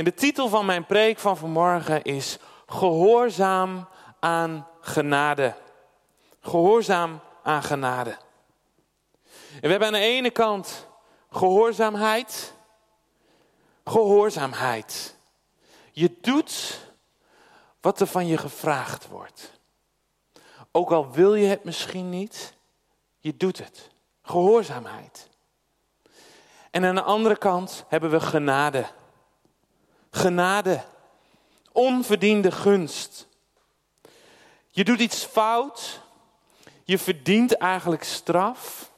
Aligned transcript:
En 0.00 0.06
de 0.06 0.14
titel 0.14 0.48
van 0.48 0.66
mijn 0.66 0.86
preek 0.86 1.18
van 1.18 1.36
vanmorgen 1.36 2.02
is 2.02 2.38
Gehoorzaam 2.66 3.88
aan 4.20 4.68
genade. 4.80 5.54
Gehoorzaam 6.40 7.20
aan 7.42 7.62
genade. 7.62 8.10
En 9.30 9.60
we 9.60 9.68
hebben 9.68 9.86
aan 9.86 9.92
de 9.92 9.98
ene 9.98 10.30
kant 10.30 10.86
gehoorzaamheid. 11.30 12.54
Gehoorzaamheid. 13.84 15.16
Je 15.92 16.16
doet 16.20 16.80
wat 17.80 18.00
er 18.00 18.06
van 18.06 18.26
je 18.26 18.38
gevraagd 18.38 19.08
wordt. 19.08 19.60
Ook 20.72 20.90
al 20.90 21.10
wil 21.10 21.34
je 21.34 21.46
het 21.46 21.64
misschien 21.64 22.08
niet, 22.08 22.54
je 23.18 23.36
doet 23.36 23.58
het. 23.58 23.90
Gehoorzaamheid. 24.22 25.28
En 26.70 26.84
aan 26.84 26.94
de 26.94 27.02
andere 27.02 27.36
kant 27.36 27.84
hebben 27.88 28.10
we 28.10 28.20
genade. 28.20 28.86
Genade. 30.10 30.84
Onverdiende 31.72 32.52
gunst. 32.52 33.28
Je 34.70 34.84
doet 34.84 35.00
iets 35.00 35.24
fout. 35.24 36.00
Je 36.84 36.98
verdient 36.98 37.56
eigenlijk 37.56 38.02
straf. 38.02 38.92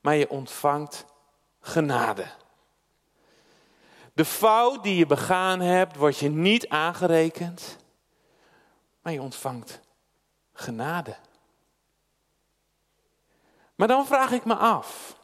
Maar 0.00 0.14
je 0.14 0.30
ontvangt 0.30 1.04
genade. 1.60 2.26
De 4.12 4.24
fout 4.24 4.82
die 4.82 4.96
je 4.96 5.06
begaan 5.06 5.60
hebt, 5.60 5.96
wordt 5.96 6.18
je 6.18 6.28
niet 6.28 6.68
aangerekend. 6.68 7.76
Maar 9.02 9.12
je 9.12 9.22
ontvangt 9.22 9.80
genade. 10.52 11.16
Maar 13.74 13.88
dan 13.88 14.06
vraag 14.06 14.30
ik 14.30 14.44
me 14.44 14.54
af. 14.54 15.16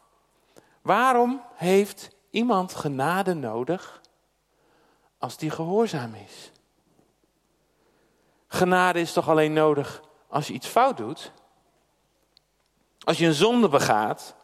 Waarom 0.83 1.45
heeft 1.55 2.11
iemand 2.31 2.75
genade 2.75 3.35
nodig 3.35 4.01
als 5.19 5.37
die 5.37 5.51
gehoorzaam 5.51 6.15
is? 6.15 6.51
Genade 8.47 9.01
is 9.01 9.13
toch 9.13 9.29
alleen 9.29 9.53
nodig 9.53 10.03
als 10.29 10.47
je 10.47 10.53
iets 10.53 10.67
fout 10.67 10.97
doet? 10.97 11.33
Als 13.05 13.19
je 13.19 13.27
een 13.27 13.35
zonde 13.35 13.69
begaat? 13.69 14.35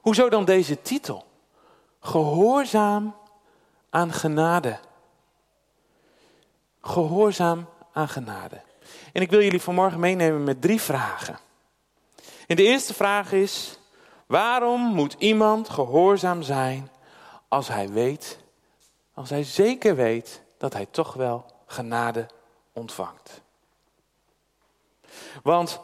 Hoezo 0.00 0.28
dan 0.28 0.44
deze 0.44 0.82
titel? 0.82 1.24
Gehoorzaam 2.00 3.16
aan 3.90 4.12
genade. 4.12 4.78
Gehoorzaam 6.80 7.66
aan 7.92 8.08
genade. 8.08 8.60
En 9.12 9.22
ik 9.22 9.30
wil 9.30 9.42
jullie 9.42 9.62
vanmorgen 9.62 10.00
meenemen 10.00 10.44
met 10.44 10.60
drie 10.60 10.80
vragen. 10.80 11.38
En 12.46 12.56
de 12.56 12.62
eerste 12.62 12.94
vraag 12.94 13.32
is: 13.32 13.78
waarom 14.26 14.80
moet 14.80 15.16
iemand 15.18 15.68
gehoorzaam 15.68 16.42
zijn 16.42 16.90
als 17.48 17.68
hij 17.68 17.88
weet, 17.88 18.38
als 19.18 19.30
hij 19.30 19.44
zeker 19.44 19.96
weet 19.96 20.42
dat 20.56 20.72
hij 20.72 20.86
toch 20.86 21.14
wel 21.14 21.44
genade 21.66 22.26
ontvangt? 22.72 23.40
Want 25.42 25.80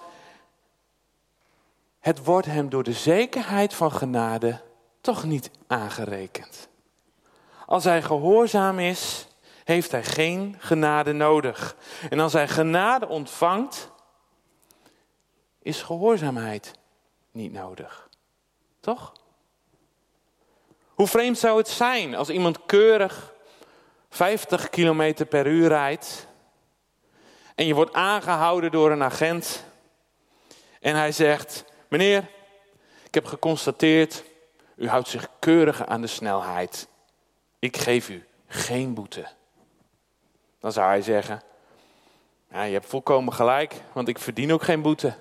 het 2.01 2.25
wordt 2.25 2.47
hem 2.47 2.69
door 2.69 2.83
de 2.83 2.93
zekerheid 2.93 3.75
van 3.75 3.93
genade 3.93 4.61
toch 5.01 5.25
niet 5.25 5.51
aangerekend. 5.67 6.69
Als 7.67 7.85
hij 7.85 8.03
gehoorzaam 8.03 8.79
is, 8.79 9.27
heeft 9.65 9.91
hij 9.91 10.05
geen 10.05 10.57
genade 10.59 11.13
nodig. 11.13 11.77
En 12.11 12.21
als 12.21 12.33
hij 12.33 12.49
genade 12.49 13.09
ontvangt, 13.09 13.91
is 15.59 15.83
gehoorzaamheid 15.83 16.75
niet 17.31 17.53
nodig. 17.53 18.09
Toch? 18.81 19.13
Hoe 20.95 21.07
vreemd 21.07 21.39
zou 21.39 21.59
het 21.59 21.69
zijn 21.69 22.15
als 22.15 22.31
iemand 22.31 22.67
keurig 22.67 23.33
50 24.11 24.71
km 24.71 25.27
per 25.29 25.47
uur 25.47 25.69
rijdt 25.69 26.27
en 27.55 27.67
je 27.67 27.75
wordt 27.75 27.93
aangehouden 27.93 28.71
door 28.71 28.91
een 28.91 29.03
agent 29.03 29.65
en 30.81 30.97
hij 30.97 31.13
zegt: 31.13 31.65
Meneer, 31.89 32.29
ik 33.07 33.15
heb 33.15 33.27
geconstateerd, 33.27 34.25
u 34.77 34.89
houdt 34.89 35.09
zich 35.09 35.29
keurig 35.39 35.87
aan 35.87 36.01
de 36.01 36.07
snelheid. 36.07 36.89
Ik 37.59 37.77
geef 37.77 38.09
u 38.09 38.27
geen 38.47 38.95
boete. 38.95 39.27
Dan 40.61 40.73
zou 40.73 40.87
hij 40.87 41.03
zeggen: 41.03 41.43
ja, 42.51 42.63
Je 42.63 42.73
hebt 42.73 42.87
volkomen 42.87 43.33
gelijk, 43.33 43.75
want 43.93 44.09
ik 44.09 44.19
verdien 44.19 44.53
ook 44.53 44.63
geen 44.63 44.83
boete. 44.83 45.15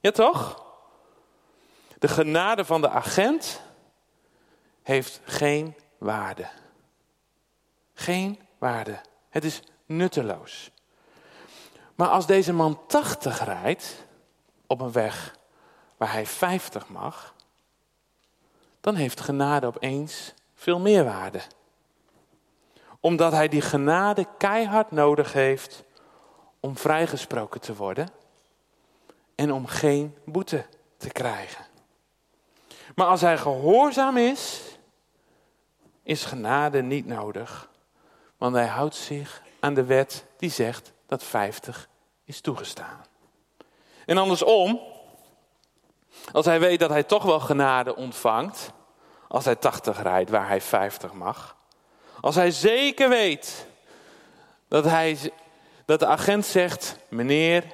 Ja, 0.00 0.10
toch? 0.10 0.64
De 1.98 2.08
genade 2.08 2.64
van 2.64 2.80
de 2.80 2.88
agent 2.88 3.62
heeft 4.82 5.20
geen 5.24 5.76
waarde. 5.98 6.48
Geen 7.94 8.40
waarde. 8.58 9.00
Het 9.28 9.44
is 9.44 9.62
nutteloos. 9.86 10.70
Maar 11.94 12.08
als 12.08 12.26
deze 12.26 12.52
man 12.52 12.86
80 12.86 13.44
rijdt 13.44 14.04
op 14.66 14.80
een 14.80 14.92
weg 14.92 15.36
waar 15.96 16.12
hij 16.12 16.26
50 16.26 16.88
mag, 16.88 17.34
dan 18.80 18.94
heeft 18.94 19.20
genade 19.20 19.66
opeens 19.66 20.34
veel 20.54 20.78
meer 20.78 21.04
waarde. 21.04 21.40
Omdat 23.00 23.32
hij 23.32 23.48
die 23.48 23.60
genade 23.60 24.26
keihard 24.38 24.90
nodig 24.90 25.32
heeft 25.32 25.84
om 26.60 26.76
vrijgesproken 26.76 27.60
te 27.60 27.74
worden 27.74 28.08
en 29.34 29.52
om 29.52 29.66
geen 29.66 30.16
boete 30.24 30.66
te 30.96 31.08
krijgen. 31.08 31.66
Maar 32.94 33.06
als 33.06 33.20
hij 33.20 33.38
gehoorzaam 33.38 34.16
is, 34.16 34.71
is 36.02 36.24
genade 36.24 36.82
niet 36.82 37.06
nodig, 37.06 37.70
want 38.36 38.54
hij 38.54 38.66
houdt 38.66 38.94
zich 38.94 39.42
aan 39.60 39.74
de 39.74 39.84
wet 39.84 40.24
die 40.36 40.50
zegt 40.50 40.92
dat 41.06 41.24
50 41.24 41.88
is 42.24 42.40
toegestaan. 42.40 43.04
En 44.06 44.18
andersom, 44.18 44.80
als 46.32 46.46
hij 46.46 46.60
weet 46.60 46.80
dat 46.80 46.90
hij 46.90 47.02
toch 47.02 47.22
wel 47.22 47.40
genade 47.40 47.96
ontvangt, 47.96 48.72
als 49.28 49.44
hij 49.44 49.56
80 49.56 50.02
rijdt 50.02 50.30
waar 50.30 50.48
hij 50.48 50.60
50 50.60 51.12
mag, 51.12 51.56
als 52.20 52.34
hij 52.34 52.50
zeker 52.50 53.08
weet 53.08 53.66
dat, 54.68 54.84
hij, 54.84 55.32
dat 55.84 56.00
de 56.00 56.06
agent 56.06 56.46
zegt, 56.46 56.98
meneer, 57.08 57.64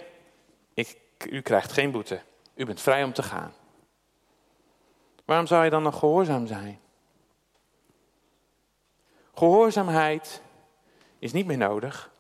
u 1.26 1.40
krijgt 1.40 1.72
geen 1.72 1.90
boete. 1.90 2.20
U 2.54 2.64
bent 2.64 2.80
vrij 2.80 3.04
om 3.04 3.12
te 3.12 3.22
gaan. 3.22 3.52
Waarom 5.24 5.46
zou 5.46 5.64
je 5.64 5.70
dan 5.70 5.82
nog 5.82 5.98
gehoorzaam 5.98 6.46
zijn? 6.46 6.80
Gehoorzaamheid 9.38 10.42
is 11.18 11.32
niet 11.32 11.46
meer 11.46 11.56
nodig 11.56 12.10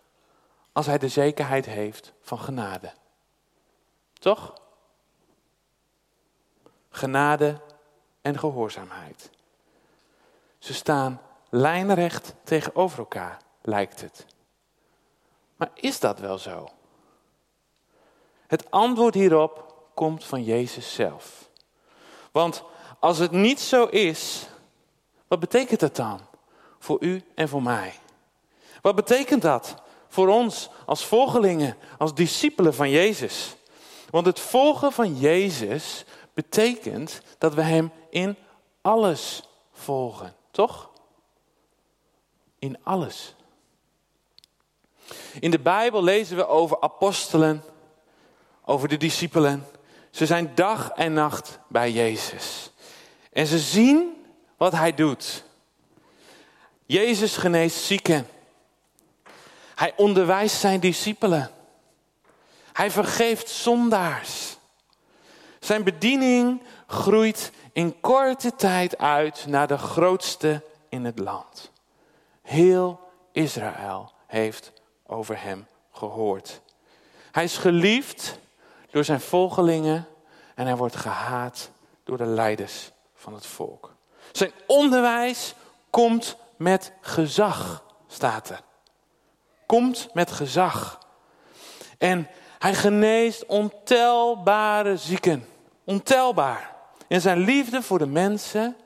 als 0.72 0.86
hij 0.86 0.98
de 0.98 1.08
zekerheid 1.08 1.66
heeft 1.66 2.12
van 2.20 2.38
genade. 2.38 2.92
Toch? 4.12 4.60
Genade 6.90 7.60
en 8.20 8.38
gehoorzaamheid. 8.38 9.30
Ze 10.58 10.74
staan 10.74 11.20
lijnrecht 11.48 12.34
tegenover 12.44 12.98
elkaar, 12.98 13.38
lijkt 13.62 14.00
het. 14.00 14.26
Maar 15.56 15.70
is 15.74 16.00
dat 16.00 16.18
wel 16.18 16.38
zo? 16.38 16.68
Het 18.46 18.70
antwoord 18.70 19.14
hierop 19.14 19.84
komt 19.94 20.24
van 20.24 20.44
Jezus 20.44 20.94
zelf. 20.94 21.50
Want 22.32 22.62
als 22.98 23.18
het 23.18 23.30
niet 23.30 23.60
zo 23.60 23.84
is, 23.84 24.48
wat 25.28 25.40
betekent 25.40 25.80
dat 25.80 25.96
dan 25.96 26.27
voor 26.78 26.96
u 27.00 27.22
en 27.34 27.48
voor 27.48 27.62
mij? 27.62 27.94
Wat 28.80 28.94
betekent 28.94 29.42
dat 29.42 29.74
voor 30.08 30.28
ons 30.28 30.70
als 30.86 31.04
volgelingen, 31.04 31.76
als 31.98 32.14
discipelen 32.14 32.74
van 32.74 32.90
Jezus? 32.90 33.56
Want 34.10 34.26
het 34.26 34.40
volgen 34.40 34.92
van 34.92 35.16
Jezus 35.16 36.04
betekent 36.34 37.20
dat 37.38 37.54
we 37.54 37.62
Hem 37.62 37.92
in 38.10 38.36
alles 38.80 39.42
volgen, 39.72 40.34
toch? 40.50 40.90
In 42.58 42.78
alles. 42.82 43.34
In 45.40 45.50
de 45.50 45.58
Bijbel 45.58 46.02
lezen 46.02 46.36
we 46.36 46.46
over 46.46 46.80
apostelen, 46.80 47.64
over 48.64 48.88
de 48.88 48.96
discipelen. 48.96 49.66
Ze 50.10 50.26
zijn 50.26 50.54
dag 50.54 50.90
en 50.90 51.12
nacht 51.12 51.58
bij 51.68 51.90
Jezus. 51.90 52.70
En 53.32 53.46
ze 53.46 53.58
zien 53.58 54.26
wat 54.56 54.72
hij 54.72 54.94
doet. 54.94 55.44
Jezus 56.88 57.36
geneest 57.36 57.76
zieken. 57.76 58.26
Hij 59.74 59.92
onderwijst 59.96 60.60
zijn 60.60 60.80
discipelen. 60.80 61.50
Hij 62.72 62.90
vergeeft 62.90 63.48
zondaars. 63.48 64.56
Zijn 65.60 65.84
bediening 65.84 66.62
groeit 66.86 67.52
in 67.72 68.00
korte 68.00 68.54
tijd 68.56 68.98
uit 68.98 69.46
naar 69.46 69.66
de 69.66 69.78
grootste 69.78 70.62
in 70.88 71.04
het 71.04 71.18
land. 71.18 71.70
Heel 72.42 73.00
Israël 73.32 74.12
heeft 74.26 74.72
over 75.06 75.42
hem 75.42 75.66
gehoord. 75.92 76.60
Hij 77.32 77.44
is 77.44 77.56
geliefd 77.56 78.38
door 78.90 79.04
zijn 79.04 79.20
volgelingen 79.20 80.08
en 80.54 80.66
hij 80.66 80.76
wordt 80.76 80.96
gehaat 80.96 81.70
door 82.04 82.16
de 82.16 82.26
leiders 82.26 82.90
van 83.14 83.34
het 83.34 83.46
volk. 83.46 83.94
Zijn 84.32 84.52
onderwijs 84.66 85.54
komt 85.90 86.36
met 86.58 86.92
gezag, 87.00 87.84
staat 88.06 88.48
er. 88.48 88.60
Komt 89.66 90.08
met 90.14 90.30
gezag. 90.30 90.98
En 91.98 92.28
hij 92.58 92.74
geneest 92.74 93.46
ontelbare 93.46 94.96
zieken. 94.96 95.46
Ontelbaar. 95.84 96.76
En 97.08 97.20
zijn 97.20 97.38
liefde 97.38 97.82
voor 97.82 97.98
de 97.98 98.06
mensen 98.06 98.76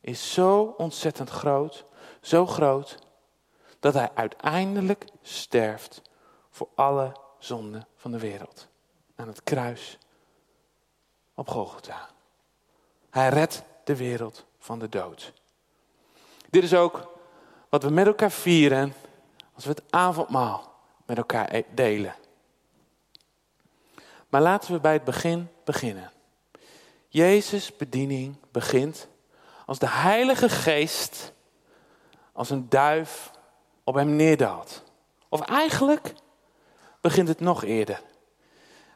is 0.00 0.32
zo 0.32 0.74
ontzettend 0.76 1.30
groot, 1.30 1.84
zo 2.20 2.46
groot, 2.46 2.98
dat 3.80 3.94
hij 3.94 4.10
uiteindelijk 4.14 5.04
sterft 5.22 6.02
voor 6.50 6.68
alle 6.74 7.12
zonden 7.38 7.86
van 7.96 8.10
de 8.10 8.18
wereld. 8.18 8.68
Aan 9.16 9.28
het 9.28 9.42
kruis 9.42 9.98
op 11.34 11.48
Golgotha. 11.48 12.08
Hij 13.10 13.28
redt 13.28 13.62
de 13.84 13.96
wereld 13.96 14.44
van 14.58 14.78
de 14.78 14.88
dood. 14.88 15.32
Dit 16.52 16.62
is 16.62 16.74
ook 16.74 17.18
wat 17.68 17.82
we 17.82 17.90
met 17.90 18.06
elkaar 18.06 18.30
vieren 18.30 18.94
als 19.54 19.64
we 19.64 19.70
het 19.70 19.82
avondmaal 19.90 20.74
met 21.06 21.16
elkaar 21.16 21.54
e- 21.54 21.64
delen. 21.74 22.14
Maar 24.28 24.40
laten 24.40 24.72
we 24.72 24.80
bij 24.80 24.92
het 24.92 25.04
begin 25.04 25.48
beginnen. 25.64 26.12
Jezus' 27.08 27.76
bediening 27.76 28.36
begint 28.50 29.08
als 29.66 29.78
de 29.78 29.88
Heilige 29.88 30.48
Geest 30.48 31.32
als 32.32 32.50
een 32.50 32.68
duif 32.68 33.30
op 33.84 33.94
hem 33.94 34.16
neerdaalt. 34.16 34.82
Of 35.28 35.40
eigenlijk 35.40 36.14
begint 37.00 37.28
het 37.28 37.40
nog 37.40 37.64
eerder. 37.64 38.02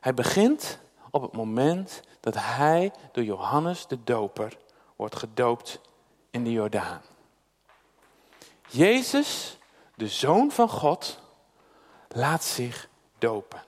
Hij 0.00 0.14
begint 0.14 0.78
op 1.10 1.22
het 1.22 1.32
moment 1.32 2.02
dat 2.20 2.34
hij 2.38 2.92
door 3.12 3.24
Johannes 3.24 3.86
de 3.86 4.04
Doper 4.04 4.56
wordt 4.96 5.16
gedoopt 5.16 5.80
in 6.30 6.44
de 6.44 6.52
Jordaan. 6.52 7.00
Jezus, 8.68 9.58
de 9.94 10.08
Zoon 10.08 10.50
van 10.50 10.68
God, 10.68 11.20
laat 12.08 12.44
zich 12.44 12.88
dopen. 13.18 13.62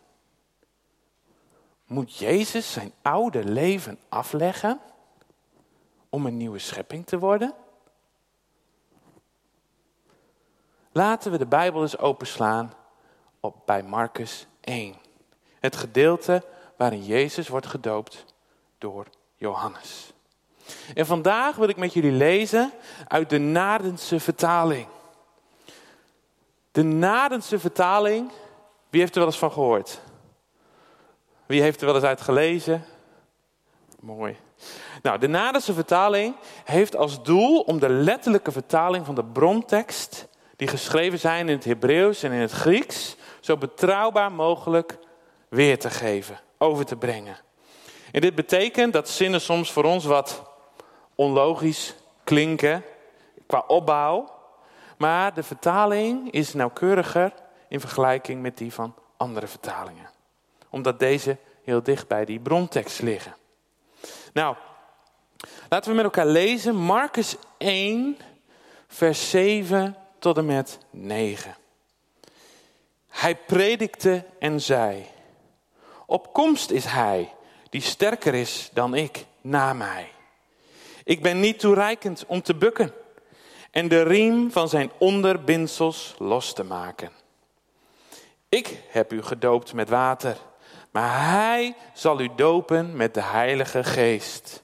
Moet 1.87 2.17
Jezus 2.17 2.73
zijn 2.73 2.93
oude 3.03 3.45
leven 3.45 3.99
afleggen 4.09 4.81
om 6.09 6.27
een 6.27 6.37
nieuwe 6.37 6.59
schepping 6.59 7.07
te 7.07 7.19
worden? 7.19 7.55
Laten 10.93 11.31
we 11.31 11.39
de 11.39 11.47
Bijbel 11.47 11.83
eens 11.83 11.99
openslaan 11.99 12.73
op, 13.41 13.67
bij 13.67 13.83
Marcus 13.83 14.47
1. 14.61 14.95
Het 15.61 15.77
gedeelte 15.77 16.45
waarin 16.77 17.05
Jezus 17.05 17.49
wordt 17.49 17.67
gedoopt 17.67 18.25
door 18.79 19.07
Johannes. 19.35 20.13
En 20.95 21.07
vandaag 21.07 21.57
wil 21.57 21.69
ik 21.69 21.77
met 21.77 21.93
jullie 21.93 22.13
lezen 22.13 22.73
uit 23.09 23.31
de 23.31 23.39
Nadense 23.39 24.21
vertaling. 24.21 24.87
De 26.73 26.83
Nadense 26.83 27.59
vertaling, 27.59 28.31
wie 28.91 29.01
heeft 29.01 29.13
er 29.13 29.19
wel 29.19 29.29
eens 29.29 29.39
van 29.39 29.53
gehoord? 29.53 30.01
Wie 31.47 31.63
heeft 31.63 31.81
er 31.81 31.87
wel 31.87 31.95
eens 31.95 32.05
uit 32.05 32.21
gelezen? 32.21 32.85
Mooi. 34.01 34.37
Nou, 35.03 35.19
de 35.19 35.29
Nadense 35.29 35.73
vertaling 35.73 36.35
heeft 36.65 36.97
als 36.97 37.23
doel 37.23 37.61
om 37.61 37.79
de 37.79 37.89
letterlijke 37.89 38.53
vertaling 38.53 39.07
van 39.07 39.15
de 39.15 39.25
brontekst, 39.25 40.29
die 40.57 40.69
geschreven 40.69 41.19
zijn 41.19 41.49
in 41.49 41.57
het 41.57 41.65
Hebreeuws 41.65 42.23
en 42.23 42.33
in 42.33 42.41
het 42.41 42.51
Grieks, 42.51 43.17
zo 43.41 43.57
betrouwbaar 43.57 44.33
mogelijk 44.33 44.99
weer 45.49 45.79
te 45.79 45.91
geven, 45.91 46.41
over 46.59 46.85
te 46.85 46.97
brengen. 46.97 47.37
En 48.13 48.21
dit 48.21 48.35
betekent 48.35 48.93
dat 48.93 49.09
zinnen 49.09 49.41
soms 49.41 49.73
voor 49.73 49.85
ons 49.85 50.05
wat 50.05 50.43
onlogisch 51.19 51.95
klinken 52.25 52.85
qua 53.47 53.65
opbouw, 53.67 54.35
maar 54.97 55.35
de 55.35 55.43
vertaling 55.43 56.31
is 56.31 56.55
nauwkeuriger 56.55 57.33
in 57.69 57.81
vergelijking 57.81 58.43
met 58.43 58.57
die 58.57 58.73
van 58.73 58.95
andere 59.17 59.47
vertalingen. 59.47 60.11
Omdat 60.71 60.99
deze 60.99 61.37
heel 61.65 61.83
dicht 61.83 62.09
bij 62.09 62.25
die 62.25 62.41
brontekst 62.41 63.03
liggen. 63.03 63.37
Nou, 64.33 64.57
laten 65.69 65.91
we 65.91 65.97
met 65.97 66.05
elkaar 66.05 66.27
lezen 66.27 66.77
Marcus 66.77 67.37
1, 67.59 68.17
vers 68.89 69.31
7 69.31 69.97
tot 70.19 70.37
en 70.37 70.47
met 70.47 70.79
9. 70.91 71.57
Hij 73.09 73.37
predikte 73.37 74.25
en 74.39 74.61
zei: 74.61 75.07
Op 76.07 76.33
komst 76.33 76.71
is 76.71 76.85
hij 76.85 77.35
die 77.71 77.81
sterker 77.81 78.35
is 78.35 78.71
dan 78.73 78.95
ik, 78.95 79.25
na 79.41 79.73
mij. 79.73 80.11
Ik 81.09 81.23
ben 81.23 81.41
niet 81.41 81.59
toereikend 81.59 82.25
om 82.27 82.43
te 82.43 82.55
bukken 82.55 82.93
en 83.71 83.89
de 83.89 84.03
riem 84.03 84.53
van 84.53 84.69
zijn 84.69 84.91
onderbindsels 84.99 86.15
los 86.19 86.53
te 86.53 86.65
maken. 86.65 87.11
Ik 88.49 88.83
heb 88.89 89.13
u 89.13 89.23
gedoopt 89.23 89.73
met 89.73 89.89
water, 89.89 90.37
maar 90.91 91.31
hij 91.31 91.75
zal 91.95 92.21
u 92.21 92.29
dopen 92.37 92.97
met 92.97 93.15
de 93.15 93.23
Heilige 93.23 93.85
Geest. 93.85 94.63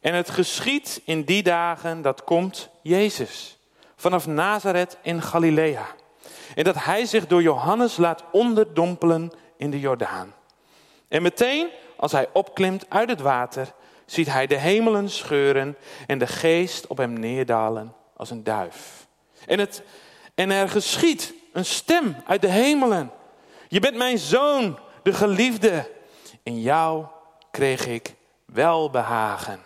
En 0.00 0.14
het 0.14 0.30
geschiet 0.30 1.00
in 1.04 1.22
die 1.22 1.42
dagen 1.42 2.02
dat 2.02 2.24
komt 2.24 2.68
Jezus, 2.82 3.58
vanaf 3.96 4.26
Nazareth 4.26 4.96
in 5.02 5.22
Galilea. 5.22 5.86
En 6.54 6.64
dat 6.64 6.84
hij 6.84 7.04
zich 7.04 7.26
door 7.26 7.42
Johannes 7.42 7.96
laat 7.96 8.24
onderdompelen 8.32 9.32
in 9.56 9.70
de 9.70 9.80
Jordaan. 9.80 10.34
En 11.08 11.22
meteen 11.22 11.68
als 11.96 12.12
hij 12.12 12.28
opklimt 12.32 12.86
uit 12.88 13.08
het 13.08 13.20
water, 13.20 13.74
ziet 14.10 14.32
hij 14.32 14.46
de 14.46 14.56
hemelen 14.56 15.10
scheuren 15.10 15.76
en 16.06 16.18
de 16.18 16.26
geest 16.26 16.86
op 16.86 16.96
hem 16.96 17.12
neerdalen 17.12 17.94
als 18.16 18.30
een 18.30 18.44
duif. 18.44 19.06
En, 19.46 19.58
het, 19.58 19.82
en 20.34 20.50
er 20.50 20.68
geschiet 20.68 21.34
een 21.52 21.64
stem 21.64 22.16
uit 22.26 22.40
de 22.40 22.48
hemelen. 22.48 23.10
Je 23.68 23.80
bent 23.80 23.96
mijn 23.96 24.18
zoon, 24.18 24.78
de 25.02 25.12
geliefde. 25.12 25.90
In 26.42 26.60
jou 26.60 27.06
kreeg 27.50 27.86
ik 27.86 28.14
welbehagen. 28.44 29.60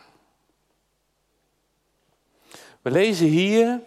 We 2.82 2.90
lezen 2.90 3.26
hier 3.26 3.80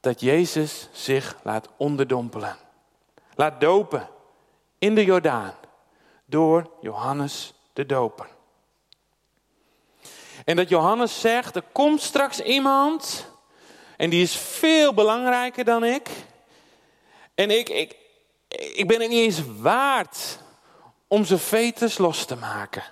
dat 0.00 0.20
Jezus 0.20 0.88
zich 0.92 1.36
laat 1.42 1.68
onderdompelen. 1.76 2.56
Laat 3.34 3.60
dopen 3.60 4.08
in 4.78 4.94
de 4.94 5.04
Jordaan 5.04 5.54
door 6.24 6.70
Johannes 6.80 7.54
de 7.72 7.86
Doper. 7.86 8.28
En 10.44 10.56
dat 10.56 10.68
Johannes 10.68 11.20
zegt, 11.20 11.56
er 11.56 11.64
komt 11.72 12.02
straks 12.02 12.40
iemand 12.40 13.30
en 13.96 14.10
die 14.10 14.22
is 14.22 14.36
veel 14.36 14.94
belangrijker 14.94 15.64
dan 15.64 15.84
ik. 15.84 16.08
En 17.34 17.50
ik, 17.50 17.68
ik, 17.68 17.96
ik 18.48 18.86
ben 18.86 19.00
het 19.00 19.10
niet 19.10 19.18
eens 19.18 19.42
waard 19.58 20.38
om 21.08 21.24
zijn 21.24 21.38
vetus 21.38 21.98
los 21.98 22.24
te 22.24 22.36
maken. 22.36 22.82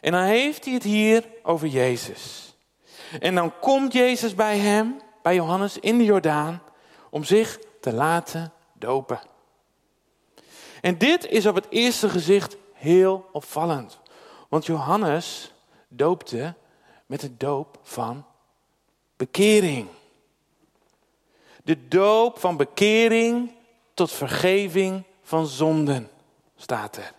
En 0.00 0.12
dan 0.12 0.22
heeft 0.22 0.64
hij 0.64 0.74
het 0.74 0.82
hier 0.82 1.24
over 1.42 1.66
Jezus. 1.66 2.54
En 3.20 3.34
dan 3.34 3.58
komt 3.58 3.92
Jezus 3.92 4.34
bij 4.34 4.58
hem, 4.58 5.00
bij 5.22 5.34
Johannes 5.34 5.78
in 5.78 5.98
de 5.98 6.04
Jordaan, 6.04 6.62
om 7.10 7.24
zich 7.24 7.58
te 7.80 7.92
laten 7.92 8.52
dopen. 8.72 9.20
En 10.80 10.98
dit 10.98 11.26
is 11.26 11.46
op 11.46 11.54
het 11.54 11.66
eerste 11.70 12.08
gezicht 12.08 12.56
heel 12.72 13.28
opvallend. 13.32 13.98
Want 14.48 14.66
Johannes 14.66 15.52
doopte 15.90 16.54
met 17.06 17.20
de 17.20 17.36
doop 17.36 17.78
van 17.82 18.26
bekering. 19.16 19.88
De 21.64 21.88
doop 21.88 22.38
van 22.38 22.56
bekering 22.56 23.54
tot 23.94 24.12
vergeving 24.12 25.04
van 25.22 25.46
zonden 25.46 26.10
staat 26.56 26.96
er. 26.96 27.12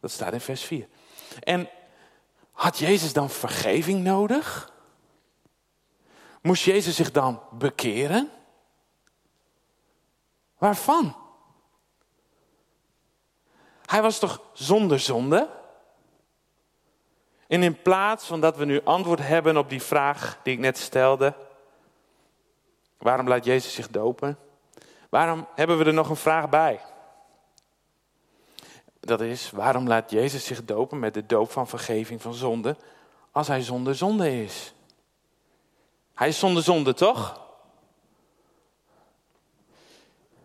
Dat 0.00 0.10
staat 0.10 0.32
in 0.32 0.40
vers 0.40 0.62
4. 0.62 0.88
En 1.40 1.68
had 2.52 2.78
Jezus 2.78 3.12
dan 3.12 3.30
vergeving 3.30 4.04
nodig? 4.04 4.72
Moest 6.42 6.62
Jezus 6.62 6.96
zich 6.96 7.10
dan 7.10 7.42
bekeren? 7.50 8.30
Waarvan? 10.58 11.16
Hij 13.86 14.02
was 14.02 14.18
toch 14.18 14.42
zonder 14.52 15.00
zonde? 15.00 15.61
En 17.52 17.62
in 17.62 17.82
plaats 17.82 18.26
van 18.26 18.40
dat 18.40 18.56
we 18.56 18.64
nu 18.64 18.80
antwoord 18.84 19.20
hebben 19.26 19.56
op 19.56 19.68
die 19.68 19.82
vraag 19.82 20.38
die 20.42 20.52
ik 20.52 20.58
net 20.58 20.78
stelde, 20.78 21.34
waarom 22.98 23.28
laat 23.28 23.44
Jezus 23.44 23.74
zich 23.74 23.88
dopen? 23.88 24.38
Waarom 25.08 25.46
hebben 25.54 25.78
we 25.78 25.84
er 25.84 25.92
nog 25.92 26.08
een 26.08 26.16
vraag 26.16 26.48
bij? 26.48 26.80
Dat 29.00 29.20
is, 29.20 29.50
waarom 29.50 29.86
laat 29.86 30.10
Jezus 30.10 30.44
zich 30.44 30.64
dopen 30.64 30.98
met 30.98 31.14
de 31.14 31.26
doop 31.26 31.50
van 31.50 31.68
vergeving 31.68 32.22
van 32.22 32.34
zonde 32.34 32.76
als 33.30 33.48
hij 33.48 33.62
zonder 33.62 33.94
zonde 33.94 34.42
is? 34.42 34.74
Hij 36.14 36.28
is 36.28 36.38
zonder 36.38 36.62
zonde, 36.62 36.94
toch? 36.94 37.40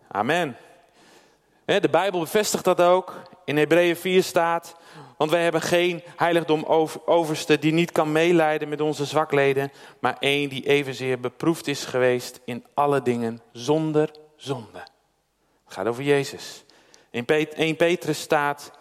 Amen. 0.08 0.56
De 1.64 1.88
Bijbel 1.90 2.20
bevestigt 2.20 2.64
dat 2.64 2.80
ook. 2.80 3.14
In 3.44 3.56
Hebreeën 3.56 3.96
4 3.96 4.22
staat, 4.22 4.76
Want 5.18 5.30
wij 5.30 5.42
hebben 5.42 5.60
geen 5.60 6.02
heiligdom 6.16 6.64
overste 7.04 7.58
die 7.58 7.72
niet 7.72 7.92
kan 7.92 8.12
meeleiden 8.12 8.68
met 8.68 8.80
onze 8.80 9.04
zwakleden, 9.04 9.72
maar 10.00 10.16
één 10.18 10.48
die 10.48 10.66
evenzeer 10.66 11.20
beproefd 11.20 11.66
is 11.66 11.84
geweest 11.84 12.40
in 12.44 12.64
alle 12.74 13.02
dingen 13.02 13.40
zonder 13.52 14.10
zonde. 14.36 14.78
Het 15.64 15.74
gaat 15.74 15.86
over 15.86 16.02
Jezus. 16.02 16.64
In 17.10 17.26
1 17.26 17.76
Petrus 17.76 18.20
staat, 18.20 18.72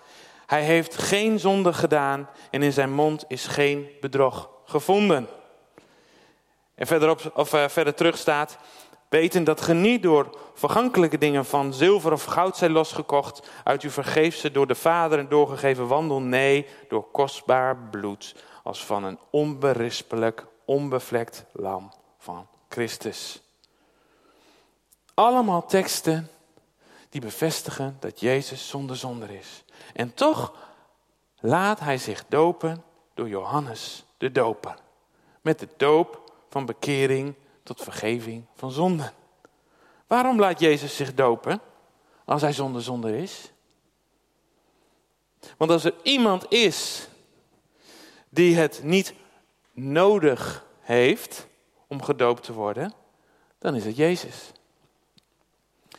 hij 0.46 0.63
heeft 0.63 0.98
geen 0.98 1.39
zonde 1.39 1.74
gedaan 1.74 2.29
en 2.51 2.63
in 2.63 2.74
zijn 2.74 2.94
mond 2.94 3.25
is 3.27 3.48
geen 3.48 3.89
bedrog 4.01 4.50
gevonden. 4.65 5.27
En 6.75 7.12
of, 7.34 7.53
uh, 7.53 7.67
verder 7.67 7.94
terug 7.94 8.17
staat, 8.17 8.58
weten 9.09 9.43
dat 9.43 9.61
ge 9.61 9.73
niet 9.73 10.03
door 10.03 10.37
vergankelijke 10.53 11.17
dingen 11.17 11.45
van 11.45 11.73
zilver 11.73 12.11
of 12.11 12.23
goud 12.23 12.57
zijn 12.57 12.71
losgekocht 12.71 13.49
uit 13.63 13.81
uw 13.81 13.89
vergeefse 13.89 14.51
door 14.51 14.67
de 14.67 14.75
Vader 14.75 15.19
en 15.19 15.29
doorgegeven 15.29 15.87
wandel, 15.87 16.21
nee, 16.21 16.67
door 16.87 17.11
kostbaar 17.11 17.77
bloed, 17.77 18.35
als 18.63 18.85
van 18.85 19.03
een 19.03 19.19
onberispelijk, 19.29 20.45
onbevlekt 20.65 21.45
lam 21.51 21.91
van 22.17 22.47
Christus. 22.69 23.41
Allemaal 25.13 25.65
teksten 25.65 26.29
die 27.09 27.21
bevestigen 27.21 27.97
dat 27.99 28.19
Jezus 28.19 28.69
zonder 28.69 28.95
zonder 28.95 29.29
is. 29.29 29.63
En 29.93 30.13
toch 30.13 30.53
laat 31.39 31.79
hij 31.79 31.97
zich 31.97 32.25
dopen 32.27 32.83
door 33.13 33.29
Johannes 33.29 34.05
de 34.17 34.31
Doper. 34.31 34.75
Met 35.41 35.59
de 35.59 35.67
doop 35.77 36.31
van 36.49 36.65
bekering 36.65 37.35
tot 37.67 37.83
vergeving 37.83 38.45
van 38.55 38.71
zonden. 38.71 39.13
Waarom 40.07 40.39
laat 40.39 40.59
Jezus 40.59 40.95
zich 40.95 41.13
dopen 41.13 41.62
als 42.25 42.41
hij 42.41 42.53
zonder 42.53 42.81
zonde 42.81 43.17
is? 43.17 43.51
Want 45.57 45.71
als 45.71 45.83
er 45.83 45.93
iemand 46.03 46.51
is 46.51 47.07
die 48.29 48.55
het 48.55 48.83
niet 48.83 49.13
nodig 49.71 50.65
heeft 50.79 51.47
om 51.88 52.03
gedoopt 52.03 52.43
te 52.43 52.53
worden, 52.53 52.93
dan 53.57 53.75
is 53.75 53.86
het 53.86 53.95
Jezus. 53.95 54.51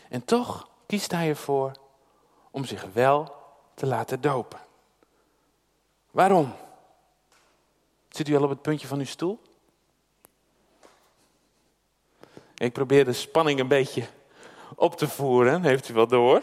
En 0.08 0.24
toch 0.24 0.68
kiest 0.86 1.10
hij 1.10 1.28
ervoor 1.28 1.72
om 2.50 2.64
zich 2.64 2.86
wel 2.92 3.34
te 3.74 3.86
laten 3.86 4.20
dopen. 4.20 4.60
Waarom? 6.10 6.54
Zit 8.08 8.28
u 8.28 8.36
al 8.36 8.42
op 8.42 8.50
het 8.50 8.62
puntje 8.62 8.86
van 8.86 8.98
uw 8.98 9.04
stoel? 9.04 9.40
Ik 12.58 12.72
probeer 12.72 13.04
de 13.04 13.12
spanning 13.12 13.60
een 13.60 13.68
beetje 13.68 14.06
op 14.74 14.96
te 14.96 15.08
voeren, 15.08 15.62
heeft 15.62 15.88
u 15.88 15.94
wel 15.94 16.06
door? 16.06 16.42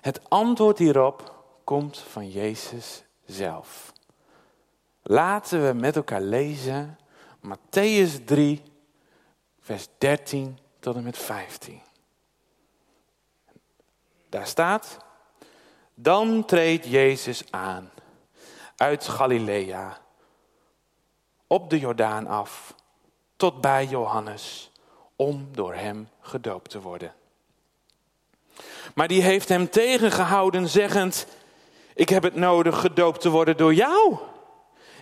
Het 0.00 0.30
antwoord 0.30 0.78
hierop 0.78 1.44
komt 1.64 1.98
van 1.98 2.30
Jezus 2.30 3.04
zelf. 3.24 3.92
Laten 5.02 5.66
we 5.66 5.72
met 5.72 5.96
elkaar 5.96 6.20
lezen 6.20 6.98
Matthäus 7.46 8.24
3, 8.24 8.62
vers 9.60 9.88
13 9.98 10.58
tot 10.78 10.96
en 10.96 11.02
met 11.02 11.18
15. 11.18 11.80
Daar 14.28 14.46
staat, 14.46 14.96
dan 15.94 16.44
treedt 16.44 16.86
Jezus 16.86 17.42
aan 17.50 17.90
uit 18.76 19.08
Galilea 19.08 19.98
op 21.46 21.70
de 21.70 21.78
Jordaan 21.78 22.26
af 22.26 22.74
tot 23.42 23.60
bij 23.60 23.86
Johannes 23.86 24.70
om 25.16 25.48
door 25.52 25.74
hem 25.74 26.08
gedoopt 26.20 26.70
te 26.70 26.80
worden. 26.80 27.14
Maar 28.94 29.08
die 29.08 29.22
heeft 29.22 29.48
hem 29.48 29.70
tegengehouden, 29.70 30.68
zeggend: 30.68 31.26
Ik 31.94 32.08
heb 32.08 32.22
het 32.22 32.34
nodig 32.34 32.80
gedoopt 32.80 33.20
te 33.20 33.28
worden 33.28 33.56
door 33.56 33.74
jou. 33.74 34.16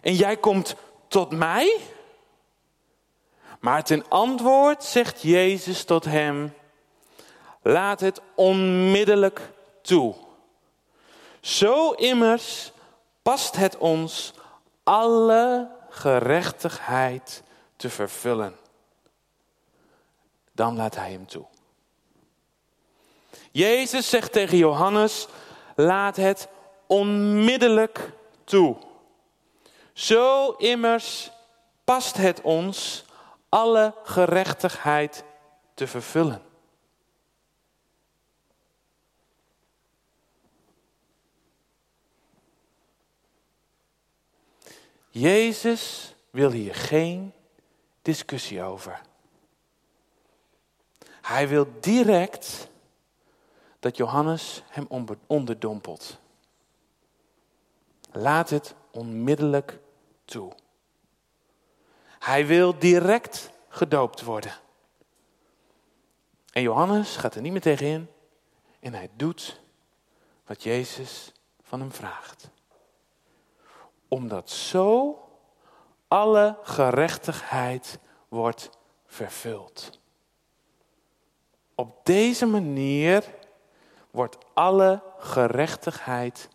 En 0.03 0.15
jij 0.15 0.37
komt 0.37 0.75
tot 1.09 1.31
mij? 1.31 1.77
Maar 3.59 3.85
ten 3.85 4.09
antwoord 4.09 4.85
zegt 4.85 5.23
Jezus 5.23 5.85
tot 5.85 6.05
hem: 6.05 6.55
Laat 7.63 8.01
het 8.01 8.21
onmiddellijk 8.35 9.51
toe. 9.83 10.15
Zo 11.41 11.91
immers 11.91 12.73
past 13.23 13.57
het 13.57 13.79
ons 13.79 14.33
alle 14.83 15.71
gerechtigheid 15.91 17.43
te 17.81 17.91
vervullen. 17.91 18.57
Dan 20.53 20.77
laat 20.77 20.95
hij 20.95 21.13
hem 21.13 21.27
toe. 21.27 21.45
Jezus 23.51 24.09
zegt 24.09 24.33
tegen 24.33 24.59
Johannes: 24.59 25.29
laat 25.77 26.17
het 26.17 26.49
onmiddellijk 26.87 28.13
toe. 28.45 28.77
Zo 29.93 30.51
immers 30.51 31.31
past 31.85 32.17
het 32.17 32.41
ons 32.41 33.05
alle 33.49 33.95
gerechtigheid 34.03 35.25
te 35.75 35.87
vervullen. 35.87 36.43
Jezus 45.11 46.15
wil 46.31 46.51
hier 46.51 46.75
geen 46.75 47.33
discussie 48.11 48.63
over. 48.63 49.01
Hij 51.21 51.49
wil 51.49 51.67
direct 51.81 52.69
dat 53.79 53.97
Johannes 53.97 54.63
hem 54.69 54.87
onderdompelt. 55.27 56.19
Laat 58.13 58.51
het 58.51 58.75
onmiddellijk 58.91 59.79
toe. 60.25 60.53
Hij 62.19 62.47
wil 62.47 62.79
direct 62.79 63.51
gedoopt 63.69 64.23
worden. 64.23 64.53
En 66.53 66.63
Johannes 66.63 67.17
gaat 67.17 67.35
er 67.35 67.41
niet 67.41 67.53
meer 67.53 67.61
tegen 67.61 67.87
in 67.87 68.09
en 68.81 68.95
hij 68.95 69.11
doet 69.15 69.61
wat 70.47 70.63
Jezus 70.63 71.33
van 71.63 71.81
hem 71.81 71.93
vraagt. 71.93 72.49
Omdat 74.09 74.51
zo 74.51 75.19
alle 76.11 76.57
gerechtigheid 76.63 77.99
wordt 78.29 78.71
vervuld. 79.07 79.99
Op 81.75 82.05
deze 82.05 82.47
manier 82.47 83.25
wordt 84.11 84.37
alle 84.53 85.03
gerechtigheid 85.19 86.49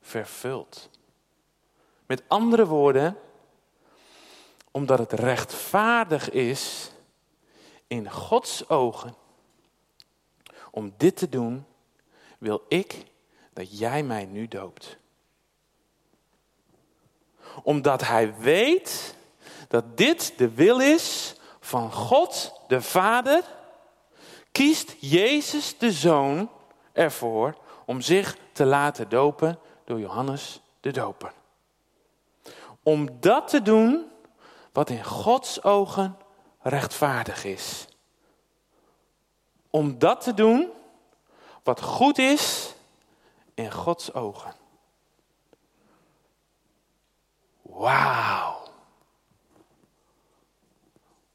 vervuld. 0.00 0.90
Met 2.06 2.22
andere 2.26 2.66
woorden, 2.66 3.16
omdat 4.70 4.98
het 4.98 5.12
rechtvaardig 5.12 6.30
is 6.30 6.90
in 7.86 8.10
Gods 8.10 8.68
ogen 8.68 9.14
om 10.70 10.94
dit 10.96 11.16
te 11.16 11.28
doen, 11.28 11.66
wil 12.38 12.64
ik 12.68 13.04
dat 13.52 13.78
jij 13.78 14.02
mij 14.02 14.24
nu 14.24 14.48
doopt 14.48 14.99
omdat 17.62 18.06
hij 18.06 18.34
weet 18.36 19.14
dat 19.68 19.96
dit 19.96 20.32
de 20.36 20.54
wil 20.54 20.80
is 20.80 21.34
van 21.60 21.92
God 21.92 22.60
de 22.68 22.82
Vader, 22.82 23.42
kiest 24.52 24.94
Jezus 24.98 25.78
de 25.78 25.92
Zoon 25.92 26.50
ervoor 26.92 27.56
om 27.84 28.00
zich 28.00 28.36
te 28.52 28.64
laten 28.64 29.08
dopen 29.08 29.58
door 29.84 30.00
Johannes 30.00 30.60
de 30.80 30.90
Doper. 30.90 31.32
Om 32.82 33.20
dat 33.20 33.48
te 33.48 33.62
doen 33.62 34.10
wat 34.72 34.90
in 34.90 35.04
Gods 35.04 35.62
ogen 35.62 36.16
rechtvaardig 36.60 37.44
is. 37.44 37.86
Om 39.70 39.98
dat 39.98 40.20
te 40.20 40.34
doen 40.34 40.68
wat 41.62 41.80
goed 41.80 42.18
is 42.18 42.74
in 43.54 43.72
Gods 43.72 44.14
ogen. 44.14 44.59
Wauw. 47.72 48.56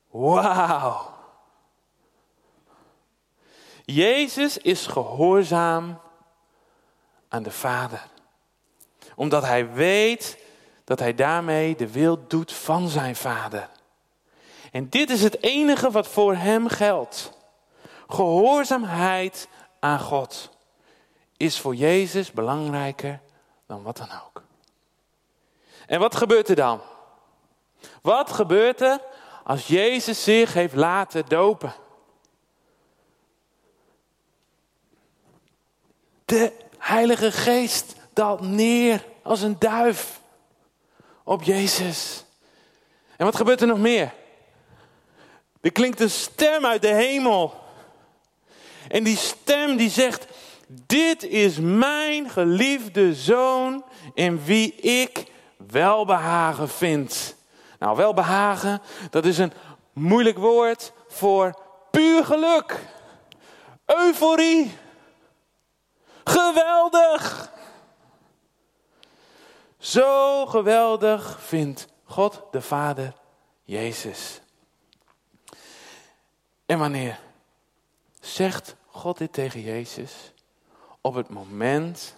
Wauw. 0.09 1.13
Jezus 3.85 4.57
is 4.57 4.87
gehoorzaam 4.87 5.99
aan 7.27 7.43
de 7.43 7.51
Vader. 7.51 8.07
Omdat 9.15 9.43
hij 9.43 9.71
weet 9.71 10.43
dat 10.83 10.99
hij 10.99 11.13
daarmee 11.13 11.75
de 11.75 11.91
wil 11.91 12.27
doet 12.27 12.53
van 12.53 12.89
zijn 12.89 13.15
Vader. 13.15 13.69
En 14.71 14.89
dit 14.89 15.09
is 15.09 15.23
het 15.23 15.43
enige 15.43 15.91
wat 15.91 16.07
voor 16.07 16.35
hem 16.35 16.67
geldt. 16.67 17.31
Gehoorzaamheid 18.07 19.47
aan 19.79 19.99
God 19.99 20.49
is 21.37 21.59
voor 21.59 21.75
Jezus 21.75 22.31
belangrijker 22.31 23.19
dan 23.65 23.83
wat 23.83 23.97
dan 23.97 24.09
ook. 24.25 24.44
En 25.87 25.99
wat 25.99 26.15
gebeurt 26.15 26.49
er 26.49 26.55
dan? 26.55 26.81
Wat 28.01 28.31
gebeurt 28.31 28.81
er 28.81 28.99
als 29.43 29.67
Jezus 29.67 30.23
zich 30.23 30.53
heeft 30.53 30.75
laten 30.75 31.25
dopen? 31.27 31.73
De 36.25 36.51
Heilige 36.77 37.31
Geest 37.31 37.95
daalt 38.13 38.41
neer 38.41 39.05
als 39.23 39.41
een 39.41 39.59
duif 39.59 40.19
op 41.23 41.43
Jezus. 41.43 42.25
En 43.17 43.25
wat 43.25 43.35
gebeurt 43.35 43.61
er 43.61 43.67
nog 43.67 43.79
meer? 43.79 44.13
Er 45.61 45.71
klinkt 45.71 45.99
een 45.99 46.09
stem 46.09 46.65
uit 46.65 46.81
de 46.81 46.93
hemel. 46.93 47.53
En 48.87 49.03
die 49.03 49.17
stem 49.17 49.77
die 49.77 49.89
zegt, 49.89 50.25
dit 50.67 51.23
is 51.23 51.57
mijn 51.59 52.29
geliefde 52.29 53.13
zoon 53.13 53.85
in 54.13 54.43
wie 54.43 54.75
ik 54.75 55.33
welbehagen 55.69 56.69
vind. 56.69 57.35
Nou, 57.79 57.97
welbehagen, 57.97 58.81
dat 59.09 59.25
is 59.25 59.37
een 59.37 59.53
moeilijk 59.93 60.37
woord 60.37 60.93
voor 61.07 61.59
puur 61.91 62.25
geluk. 62.25 62.79
Euforie. 63.85 64.77
Geweldig. 66.23 67.51
Zo 69.77 70.45
geweldig 70.45 71.41
vindt 71.41 71.87
God 72.03 72.41
de 72.51 72.61
Vader 72.61 73.13
Jezus. 73.63 74.41
En 76.65 76.79
wanneer 76.79 77.19
zegt 78.19 78.75
God 78.87 79.17
dit 79.17 79.33
tegen 79.33 79.61
Jezus? 79.61 80.33
Op 81.01 81.13
het 81.13 81.29
moment 81.29 82.15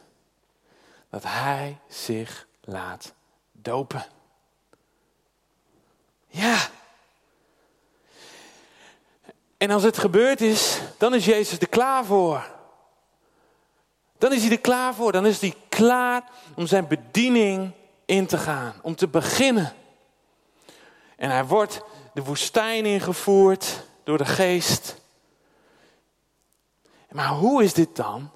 dat 1.09 1.23
hij 1.23 1.77
zich 1.87 2.47
laat 2.61 3.13
dopen. 3.67 4.05
Ja. 6.27 6.57
En 9.57 9.71
als 9.71 9.83
het 9.83 9.97
gebeurd 9.97 10.41
is, 10.41 10.79
dan 10.97 11.13
is 11.13 11.25
Jezus 11.25 11.59
er 11.59 11.69
klaar 11.69 12.05
voor. 12.05 12.51
Dan 14.17 14.33
is 14.33 14.41
hij 14.41 14.51
er 14.51 14.59
klaar 14.59 14.93
voor. 14.93 15.11
Dan 15.11 15.25
is 15.25 15.41
hij 15.41 15.55
klaar 15.69 16.23
om 16.55 16.67
zijn 16.67 16.87
bediening 16.87 17.71
in 18.05 18.27
te 18.27 18.37
gaan. 18.37 18.73
Om 18.81 18.95
te 18.95 19.07
beginnen. 19.07 19.73
En 21.15 21.29
hij 21.29 21.45
wordt 21.45 21.81
de 22.13 22.23
woestijn 22.23 22.85
ingevoerd 22.85 23.83
door 24.03 24.17
de 24.17 24.25
geest. 24.25 24.95
Maar 27.11 27.29
hoe 27.29 27.63
is 27.63 27.73
dit 27.73 27.95
dan 27.95 28.31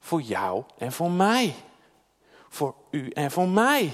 voor 0.00 0.20
jou 0.20 0.64
en 0.78 0.92
voor 0.92 1.10
mij? 1.10 1.54
Voor 2.48 2.74
u 2.90 3.10
en 3.10 3.30
voor 3.30 3.48
mij. 3.48 3.92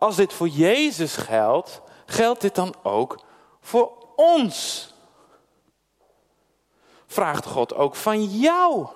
Als 0.00 0.16
dit 0.16 0.32
voor 0.32 0.48
Jezus 0.48 1.16
geldt, 1.16 1.80
geldt 2.06 2.40
dit 2.40 2.54
dan 2.54 2.74
ook 2.82 3.20
voor 3.60 3.92
ons? 4.16 4.88
Vraagt 7.06 7.46
God 7.46 7.74
ook 7.74 7.94
van 7.94 8.24
jou 8.24 8.86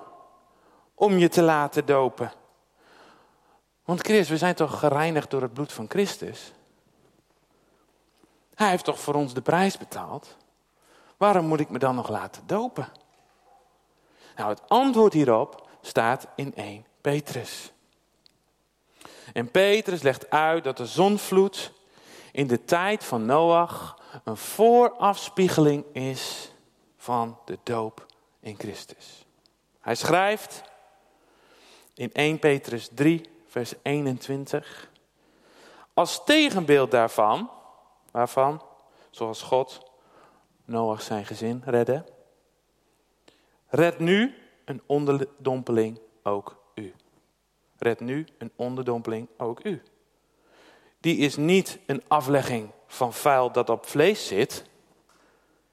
om 0.95 1.19
je 1.19 1.29
te 1.29 1.43
laten 1.43 1.87
dopen? 1.87 2.33
Want 3.85 4.01
Christus, 4.01 4.29
we 4.29 4.37
zijn 4.37 4.55
toch 4.55 4.79
gereinigd 4.79 5.31
door 5.31 5.43
het 5.43 5.53
bloed 5.53 5.73
van 5.73 5.87
Christus? 5.89 6.53
Hij 8.55 8.69
heeft 8.69 8.85
toch 8.85 9.01
voor 9.01 9.15
ons 9.15 9.35
de 9.35 9.43
prijs 9.43 9.79
betaald? 9.79 10.37
Waarom 11.17 11.47
moet 11.47 11.61
ik 11.61 11.71
me 11.71 11.79
dan 11.79 11.95
nog 11.95 12.09
laten 12.09 12.43
dopen? 12.47 12.89
Nou, 14.37 14.49
het 14.49 14.69
antwoord 14.69 15.13
hierop 15.13 15.69
staat 15.81 16.27
in 16.37 16.55
1 16.55 16.87
Petrus. 17.01 17.74
En 19.35 19.50
Petrus 19.50 20.03
legt 20.03 20.31
uit 20.31 20.64
dat 20.64 20.76
de 20.76 20.87
zonvloed 20.87 21.73
in 22.33 22.47
de 22.47 22.64
tijd 22.64 23.05
van 23.05 23.26
Noach 23.26 23.99
een 24.25 24.37
voorafspiegeling 24.37 25.85
is 25.93 26.53
van 26.97 27.38
de 27.45 27.59
doop 27.62 28.07
in 28.41 28.55
Christus. 28.59 29.26
Hij 29.81 29.95
schrijft 29.95 30.62
in 31.95 32.12
1 32.12 32.38
Petrus 32.38 32.88
3, 32.95 33.31
vers 33.47 33.75
21. 33.83 34.91
Als 35.95 36.25
tegenbeeld 36.25 36.91
daarvan, 36.91 37.50
waarvan, 38.11 38.62
zoals 39.11 39.43
God 39.43 39.91
Noach 40.64 41.03
zijn 41.03 41.26
gezin 41.26 41.62
redde, 41.64 42.05
red 43.68 43.99
nu 43.99 44.35
een 44.64 44.83
onderdompeling 44.87 46.01
ook 46.23 46.63
u. 47.75 47.85
Red 47.85 48.01
nu 48.01 48.27
een 48.39 48.53
onderdompeling 48.57 49.29
ook 49.39 49.65
u. 49.65 49.83
Die 51.01 51.17
is 51.17 51.37
niet 51.37 51.79
een 51.87 52.03
aflegging 52.09 52.71
van 52.87 53.13
vuil 53.13 53.53
dat 53.53 53.71
op 53.71 53.87
vlees 53.87 54.27
zit. 54.27 54.65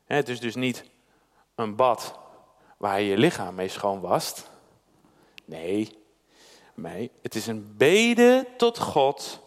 Het 0.06 0.30
is 0.30 0.40
dus 0.40 0.56
niet 0.56 0.84
een 1.56 1.76
bad 1.76 2.20
waar 2.78 3.02
je 3.02 3.08
je 3.08 3.18
lichaam 3.18 3.56
mee 3.56 3.68
schoon 3.68 4.00
wast. 4.00 4.50
Nee, 5.46 5.98
nee, 6.74 7.12
het 7.22 7.36
is 7.36 7.48
een 7.48 7.78
bede 7.78 8.48
tot 8.58 8.80
God 8.80 9.42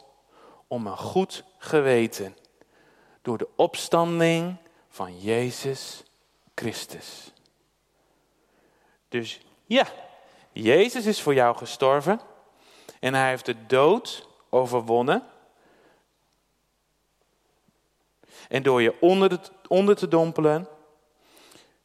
om 0.67 0.87
een 0.87 0.99
goed 0.99 1.45
geweten 1.59 2.37
door 3.23 3.39
de 3.39 3.49
opstanding 3.57 4.57
van 4.89 5.21
Jezus 5.21 6.03
Christus. 6.55 7.33
Dus 9.09 9.41
ja, 9.67 9.87
Jezus 10.53 11.07
is 11.07 11.23
voor 11.23 11.35
jou 11.35 11.57
gestorven 11.57 12.21
en 13.05 13.15
hij 13.15 13.29
heeft 13.29 13.47
de 13.47 13.67
dood 13.67 14.29
overwonnen. 14.51 15.27
En 18.49 18.63
door 18.63 18.83
je 18.83 19.01
onder, 19.01 19.41
onder 19.69 19.97
te 19.97 20.09
dompelen, 20.09 20.69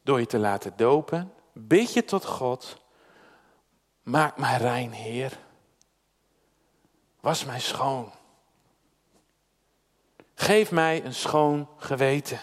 door 0.02 0.20
je 0.20 0.26
te 0.26 0.38
laten 0.38 0.76
dopen, 0.76 1.34
bid 1.52 1.92
je 1.92 2.04
tot 2.04 2.24
God, 2.24 2.76
maak 4.02 4.36
mij 4.36 4.56
rein, 4.56 4.92
Heer. 4.92 5.38
Was 7.20 7.44
mij 7.44 7.60
schoon. 7.60 8.12
Geef 10.34 10.70
mij 10.70 11.04
een 11.04 11.14
schoon 11.14 11.68
geweten. 11.76 12.40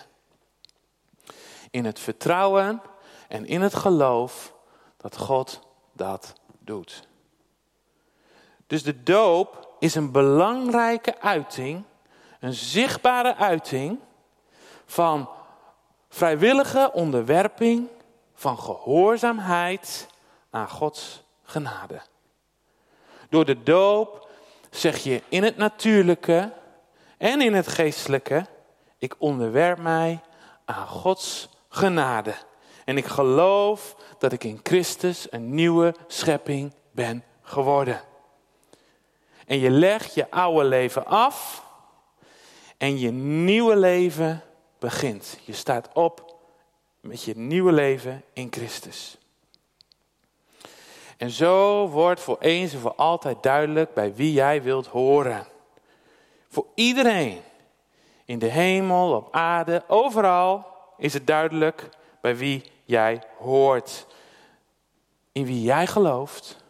In 1.71 1.85
het 1.85 1.99
vertrouwen 1.99 2.81
en 3.27 3.45
in 3.45 3.61
het 3.61 3.75
geloof 3.75 4.53
dat 4.97 5.17
God 5.17 5.59
dat 5.93 6.33
doet. 6.59 7.07
Dus 8.67 8.83
de 8.83 9.03
doop 9.03 9.75
is 9.79 9.95
een 9.95 10.11
belangrijke 10.11 11.21
uiting, 11.21 11.83
een 12.39 12.53
zichtbare 12.53 13.35
uiting 13.35 13.99
van 14.85 15.29
vrijwillige 16.09 16.91
onderwerping, 16.93 17.87
van 18.33 18.59
gehoorzaamheid 18.59 20.07
aan 20.49 20.69
Gods 20.69 21.23
genade. 21.43 22.01
Door 23.29 23.45
de 23.45 23.63
doop 23.63 24.29
zeg 24.69 24.97
je 24.97 25.21
in 25.29 25.43
het 25.43 25.57
natuurlijke 25.57 26.53
en 27.17 27.41
in 27.41 27.53
het 27.53 27.67
geestelijke, 27.67 28.45
ik 28.97 29.15
onderwerp 29.17 29.77
mij 29.77 30.19
aan 30.65 30.87
Gods 30.87 31.49
genade. 31.69 32.35
En 32.85 32.97
ik 32.97 33.05
geloof 33.05 33.95
dat 34.17 34.31
ik 34.31 34.43
in 34.43 34.59
Christus 34.63 35.27
een 35.29 35.53
nieuwe 35.53 35.95
schepping 36.07 36.73
ben 36.91 37.23
geworden. 37.41 38.01
En 39.47 39.59
je 39.59 39.69
legt 39.69 40.13
je 40.13 40.31
oude 40.31 40.63
leven 40.63 41.05
af 41.05 41.63
en 42.77 42.99
je 42.99 43.11
nieuwe 43.11 43.75
leven 43.75 44.43
begint. 44.79 45.39
Je 45.43 45.53
staat 45.53 45.89
op 45.93 46.35
met 46.99 47.23
je 47.23 47.37
nieuwe 47.37 47.71
leven 47.71 48.23
in 48.33 48.47
Christus. 48.51 49.17
En 51.17 51.29
zo 51.29 51.87
wordt 51.87 52.21
voor 52.21 52.37
eens 52.39 52.73
en 52.73 52.79
voor 52.79 52.95
altijd 52.95 53.43
duidelijk 53.43 53.93
bij 53.93 54.15
wie 54.15 54.33
jij 54.33 54.63
wilt 54.63 54.87
horen. 54.87 55.47
Voor 56.47 56.65
iedereen, 56.75 57.41
in 58.25 58.39
de 58.39 58.49
hemel, 58.49 59.15
op 59.15 59.27
aarde, 59.31 59.83
overal 59.87 60.65
is 60.97 61.13
het 61.13 61.27
duidelijk 61.27 61.89
bij 62.21 62.37
wie 62.37 62.71
jij 62.83 63.23
hoort. 63.37 64.07
In 65.31 65.45
wie 65.45 65.61
jij 65.61 65.87
gelooft, 65.87 66.63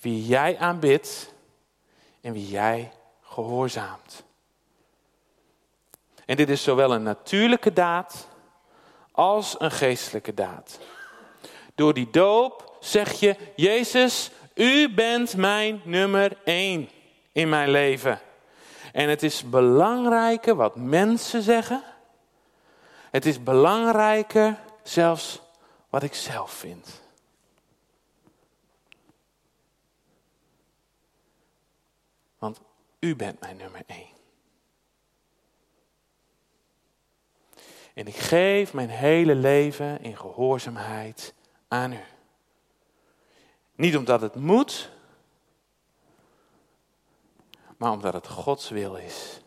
wie 0.00 0.26
jij 0.26 0.58
aanbidt 0.58 1.36
en 2.20 2.32
wie 2.32 2.48
jij 2.48 2.92
gehoorzaamt. 3.22 4.24
En 6.26 6.36
dit 6.36 6.48
is 6.48 6.62
zowel 6.62 6.94
een 6.94 7.02
natuurlijke 7.02 7.72
daad 7.72 8.28
als 9.12 9.54
een 9.58 9.70
geestelijke 9.70 10.34
daad. 10.34 10.78
Door 11.74 11.94
die 11.94 12.10
doop 12.10 12.76
zeg 12.80 13.12
je, 13.12 13.36
Jezus, 13.56 14.30
u 14.54 14.94
bent 14.94 15.36
mijn 15.36 15.80
nummer 15.84 16.38
één 16.44 16.88
in 17.32 17.48
mijn 17.48 17.70
leven. 17.70 18.20
En 18.92 19.08
het 19.08 19.22
is 19.22 19.50
belangrijker 19.50 20.54
wat 20.54 20.76
mensen 20.76 21.42
zeggen. 21.42 21.82
Het 23.10 23.26
is 23.26 23.42
belangrijker 23.42 24.58
zelfs 24.82 25.40
wat 25.90 26.02
ik 26.02 26.14
zelf 26.14 26.50
vind. 26.50 27.00
Want 32.38 32.60
u 32.98 33.16
bent 33.16 33.40
mijn 33.40 33.56
nummer 33.56 33.82
één. 33.86 34.16
En 37.94 38.06
ik 38.06 38.16
geef 38.16 38.72
mijn 38.72 38.88
hele 38.88 39.34
leven 39.34 40.02
in 40.02 40.16
gehoorzaamheid 40.16 41.34
aan 41.68 41.92
u. 41.92 42.00
Niet 43.74 43.96
omdat 43.96 44.20
het 44.20 44.34
moet, 44.34 44.90
maar 47.76 47.92
omdat 47.92 48.12
het 48.12 48.28
Gods 48.28 48.68
wil 48.68 48.96
is. 48.96 49.40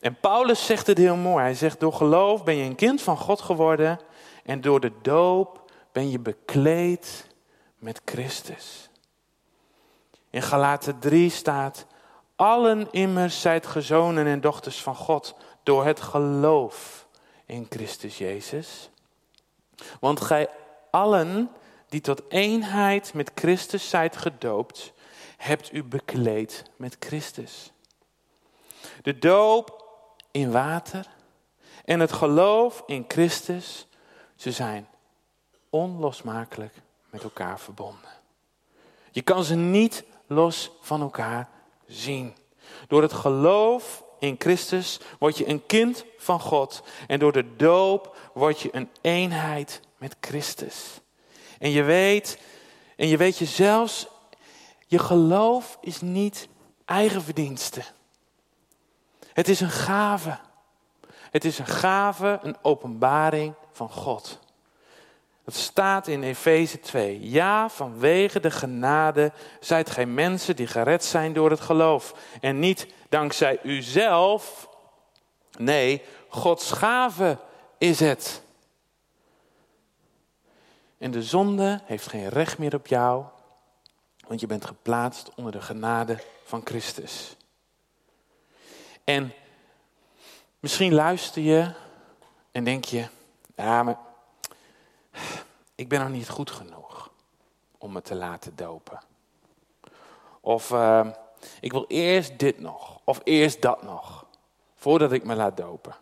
En 0.00 0.20
Paulus 0.20 0.66
zegt 0.66 0.86
het 0.86 0.98
heel 0.98 1.16
mooi. 1.16 1.42
Hij 1.42 1.54
zegt, 1.54 1.80
door 1.80 1.92
geloof 1.92 2.44
ben 2.44 2.54
je 2.54 2.64
een 2.64 2.74
kind 2.74 3.02
van 3.02 3.16
God 3.16 3.40
geworden 3.40 4.00
en 4.44 4.60
door 4.60 4.80
de 4.80 4.92
doop 5.02 5.70
ben 5.92 6.10
je 6.10 6.18
bekleed 6.18 7.26
met 7.78 8.00
Christus. 8.04 8.90
In 10.34 10.42
Galaten 10.42 10.98
3 10.98 11.30
staat, 11.30 11.86
allen 12.36 12.92
immers 12.92 13.40
zijt 13.40 13.66
gezonen 13.66 14.26
en 14.26 14.40
dochters 14.40 14.82
van 14.82 14.96
God 14.96 15.34
door 15.62 15.84
het 15.84 16.00
geloof 16.00 17.06
in 17.46 17.66
Christus 17.68 18.18
Jezus. 18.18 18.90
Want 20.00 20.20
gij 20.20 20.48
allen 20.90 21.50
die 21.88 22.00
tot 22.00 22.22
eenheid 22.28 23.14
met 23.14 23.30
Christus 23.34 23.88
zijt 23.88 24.16
gedoopt, 24.16 24.92
hebt 25.36 25.72
u 25.72 25.84
bekleed 25.84 26.62
met 26.76 26.96
Christus. 27.00 27.72
De 29.02 29.18
doop 29.18 29.84
in 30.30 30.50
water 30.52 31.06
en 31.84 32.00
het 32.00 32.12
geloof 32.12 32.82
in 32.86 33.04
Christus, 33.08 33.86
ze 34.36 34.52
zijn 34.52 34.88
onlosmakelijk 35.70 36.74
met 37.10 37.22
elkaar 37.22 37.60
verbonden. 37.60 38.10
Je 39.10 39.22
kan 39.22 39.44
ze 39.44 39.54
niet 39.54 40.04
los 40.26 40.70
van 40.80 41.00
elkaar 41.00 41.48
zien. 41.86 42.34
Door 42.88 43.02
het 43.02 43.12
geloof 43.12 44.04
in 44.18 44.36
Christus 44.38 45.00
word 45.18 45.38
je 45.38 45.48
een 45.48 45.66
kind 45.66 46.04
van 46.16 46.40
God. 46.40 46.82
En 47.06 47.18
door 47.18 47.32
de 47.32 47.56
doop 47.56 48.16
word 48.34 48.60
je 48.60 48.68
een 48.72 48.90
eenheid 49.00 49.80
met 49.98 50.16
Christus. 50.20 51.00
En 51.58 51.70
je 51.70 51.82
weet, 51.82 52.38
en 52.96 53.08
je 53.08 53.16
weet 53.16 53.38
je 53.38 53.44
zelfs, 53.44 54.06
je 54.86 54.98
geloof 54.98 55.78
is 55.80 56.00
niet 56.00 56.48
eigen 56.84 57.22
verdienste. 57.22 57.82
Het 59.32 59.48
is 59.48 59.60
een 59.60 59.70
gave. 59.70 60.38
Het 61.30 61.44
is 61.44 61.58
een 61.58 61.66
gave, 61.66 62.38
een 62.42 62.56
openbaring 62.62 63.54
van 63.72 63.90
God. 63.90 64.38
Dat 65.44 65.54
staat 65.54 66.06
in 66.06 66.22
Efeze 66.22 66.80
2. 66.80 67.30
Ja, 67.30 67.68
vanwege 67.68 68.40
de 68.40 68.50
genade 68.50 69.32
zijt 69.60 69.90
gij 69.90 70.06
mensen 70.06 70.56
die 70.56 70.66
gered 70.66 71.04
zijn 71.04 71.32
door 71.32 71.50
het 71.50 71.60
geloof. 71.60 72.14
En 72.40 72.58
niet 72.58 72.86
dankzij 73.08 73.58
uzelf. 73.62 74.68
Nee, 75.58 76.02
Gods 76.28 76.72
gave 76.72 77.38
is 77.78 78.00
het. 78.00 78.42
En 80.98 81.10
de 81.10 81.22
zonde 81.22 81.80
heeft 81.84 82.06
geen 82.06 82.28
recht 82.28 82.58
meer 82.58 82.74
op 82.74 82.86
jou, 82.86 83.24
want 84.26 84.40
je 84.40 84.46
bent 84.46 84.64
geplaatst 84.64 85.30
onder 85.34 85.52
de 85.52 85.60
genade 85.60 86.18
van 86.44 86.60
Christus. 86.64 87.36
En 89.04 89.32
misschien 90.60 90.94
luister 90.94 91.42
je 91.42 91.72
en 92.52 92.64
denk 92.64 92.84
je, 92.84 93.06
ja, 93.56 93.82
maar 93.82 93.98
ik 95.74 95.88
ben 95.88 96.00
nog 96.00 96.08
niet 96.08 96.28
goed 96.28 96.50
genoeg 96.50 97.10
om 97.78 97.92
me 97.92 98.02
te 98.02 98.14
laten 98.14 98.56
dopen. 98.56 99.00
Of 100.40 100.70
uh, 100.70 101.06
ik 101.60 101.72
wil 101.72 101.84
eerst 101.88 102.38
dit 102.38 102.60
nog, 102.60 103.00
of 103.04 103.20
eerst 103.24 103.62
dat 103.62 103.82
nog, 103.82 104.26
voordat 104.74 105.12
ik 105.12 105.24
me 105.24 105.34
laat 105.34 105.56
dopen. 105.56 105.94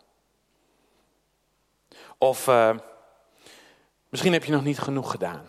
Of 2.18 2.46
uh, 2.46 2.76
misschien 4.08 4.32
heb 4.32 4.44
je 4.44 4.52
nog 4.52 4.64
niet 4.64 4.78
genoeg 4.78 5.10
gedaan. 5.10 5.48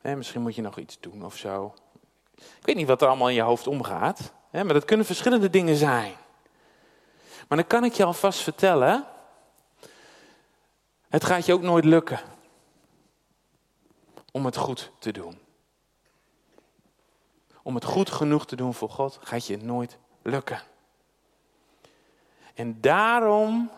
misschien 0.00 0.42
moet 0.42 0.54
je 0.54 0.62
nog 0.62 0.78
iets 0.78 1.00
doen 1.00 1.24
of 1.24 1.36
zo. 1.36 1.74
Ik 2.34 2.66
weet 2.66 2.76
niet 2.76 2.86
wat 2.86 3.02
er 3.02 3.08
allemaal 3.08 3.28
in 3.28 3.34
je 3.34 3.42
hoofd 3.42 3.66
omgaat, 3.66 4.32
maar 4.50 4.68
dat 4.68 4.84
kunnen 4.84 5.06
verschillende 5.06 5.50
dingen 5.50 5.76
zijn. 5.76 6.14
Maar 7.48 7.58
dan 7.58 7.66
kan 7.66 7.84
ik 7.84 7.92
je 7.92 8.04
alvast 8.04 8.40
vertellen, 8.40 9.06
het 11.08 11.24
gaat 11.24 11.46
je 11.46 11.52
ook 11.52 11.62
nooit 11.62 11.84
lukken 11.84 12.20
om 14.32 14.44
het 14.44 14.56
goed 14.56 14.90
te 14.98 15.12
doen. 15.12 15.38
Om 17.62 17.74
het 17.74 17.84
goed 17.84 18.10
genoeg 18.10 18.46
te 18.46 18.56
doen 18.56 18.74
voor 18.74 18.90
God 18.90 19.18
gaat 19.22 19.46
je 19.46 19.56
nooit 19.56 19.98
lukken. 20.22 20.62
En 22.54 22.80
daarom 22.80 23.70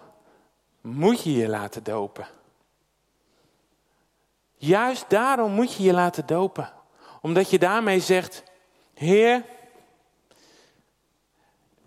moet 0.81 1.23
je 1.23 1.33
je 1.33 1.49
laten 1.49 1.83
dopen. 1.83 2.27
Juist 4.57 5.11
daarom 5.11 5.53
moet 5.53 5.75
je 5.75 5.83
je 5.83 5.93
laten 5.93 6.27
dopen. 6.27 6.73
Omdat 7.21 7.51
je 7.51 7.59
daarmee 7.59 8.01
zegt, 8.01 8.43
Heer, 8.95 9.45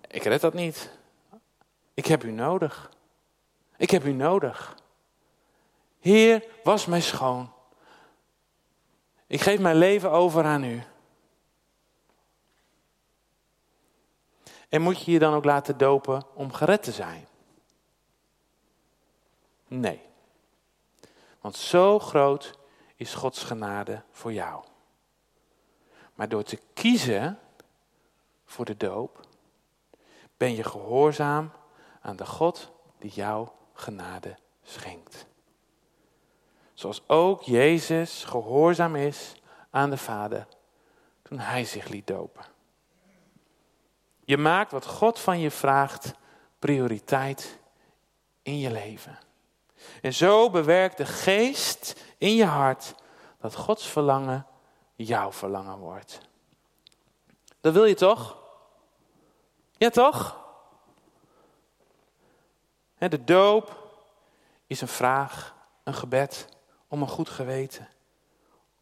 ik 0.08 0.24
red 0.24 0.42
dat 0.42 0.54
niet. 0.54 0.90
Ik 1.94 2.06
heb 2.06 2.24
u 2.24 2.32
nodig. 2.32 2.92
Ik 3.78 3.90
heb 3.90 4.04
u 4.04 4.12
nodig. 4.12 4.76
Heer, 6.00 6.46
was 6.64 6.86
mij 6.86 7.02
schoon. 7.02 7.54
Ik 9.28 9.42
geef 9.42 9.60
mijn 9.60 9.76
leven 9.76 10.12
over 10.12 10.44
aan 10.44 10.64
u. 10.64 10.84
En 14.70 14.82
moet 14.82 15.04
je 15.04 15.12
je 15.12 15.20
dan 15.20 15.34
ook 15.34 15.46
laten 15.46 15.78
dopen 15.78 16.26
om 16.34 16.54
gered 16.54 16.84
te 16.84 16.92
zijn? 16.92 17.28
Nee. 19.68 20.02
Want 21.42 21.56
zo 21.56 22.00
groot 22.00 22.60
is 22.96 23.14
Gods 23.14 23.44
genade 23.44 24.04
voor 24.12 24.34
jou. 24.34 24.64
Maar 26.14 26.30
door 26.30 26.44
te 26.44 26.60
kiezen 26.74 27.40
voor 28.46 28.66
de 28.66 28.78
doop, 28.78 29.26
ben 30.38 30.56
je 30.56 30.64
gehoorzaam 30.64 31.52
aan 32.02 32.16
de 32.16 32.26
God 32.26 32.72
die 32.98 33.12
jou 33.12 33.48
genade 33.74 34.38
schenkt. 34.64 35.26
Zoals 36.78 37.02
ook 37.08 37.42
Jezus 37.42 38.24
gehoorzaam 38.24 38.96
is 38.96 39.34
aan 39.70 39.90
de 39.90 39.98
Vader 39.98 40.48
toen 41.22 41.40
hij 41.40 41.66
zich 41.66 41.88
liet 41.88 42.08
dopen. 42.08 42.46
Je 44.26 44.38
maakt 44.38 44.72
wat 44.72 44.86
God 44.86 45.20
van 45.20 45.40
je 45.40 45.52
vraagt 45.52 46.14
prioriteit 46.60 47.60
in 48.42 48.60
je 48.60 48.72
leven. 48.72 49.20
En 50.02 50.14
zo 50.14 50.50
bewerkt 50.50 50.98
de 50.98 51.06
geest 51.06 52.04
in 52.18 52.36
je 52.36 52.46
hart 52.46 52.96
dat 53.40 53.56
Gods 53.56 53.88
verlangen 53.88 54.46
jouw 54.96 55.32
verlangen 55.32 55.78
wordt. 55.78 56.20
Dat 57.62 57.74
wil 57.74 57.86
je 57.86 57.96
toch? 57.96 58.38
Ja, 59.78 59.90
toch? 59.90 60.46
De 62.98 63.24
doop 63.24 63.92
is 64.68 64.82
een 64.82 64.88
vraag, 64.88 65.56
een 65.84 65.94
gebed 65.94 66.56
om 66.88 67.02
een 67.02 67.08
goed 67.08 67.30
geweten. 67.30 67.88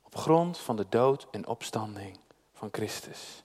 Op 0.01 0.15
grond 0.15 0.57
van 0.57 0.75
de 0.75 0.85
dood 0.89 1.27
en 1.31 1.47
opstanding 1.47 2.19
van 2.53 2.69
Christus. 2.71 3.43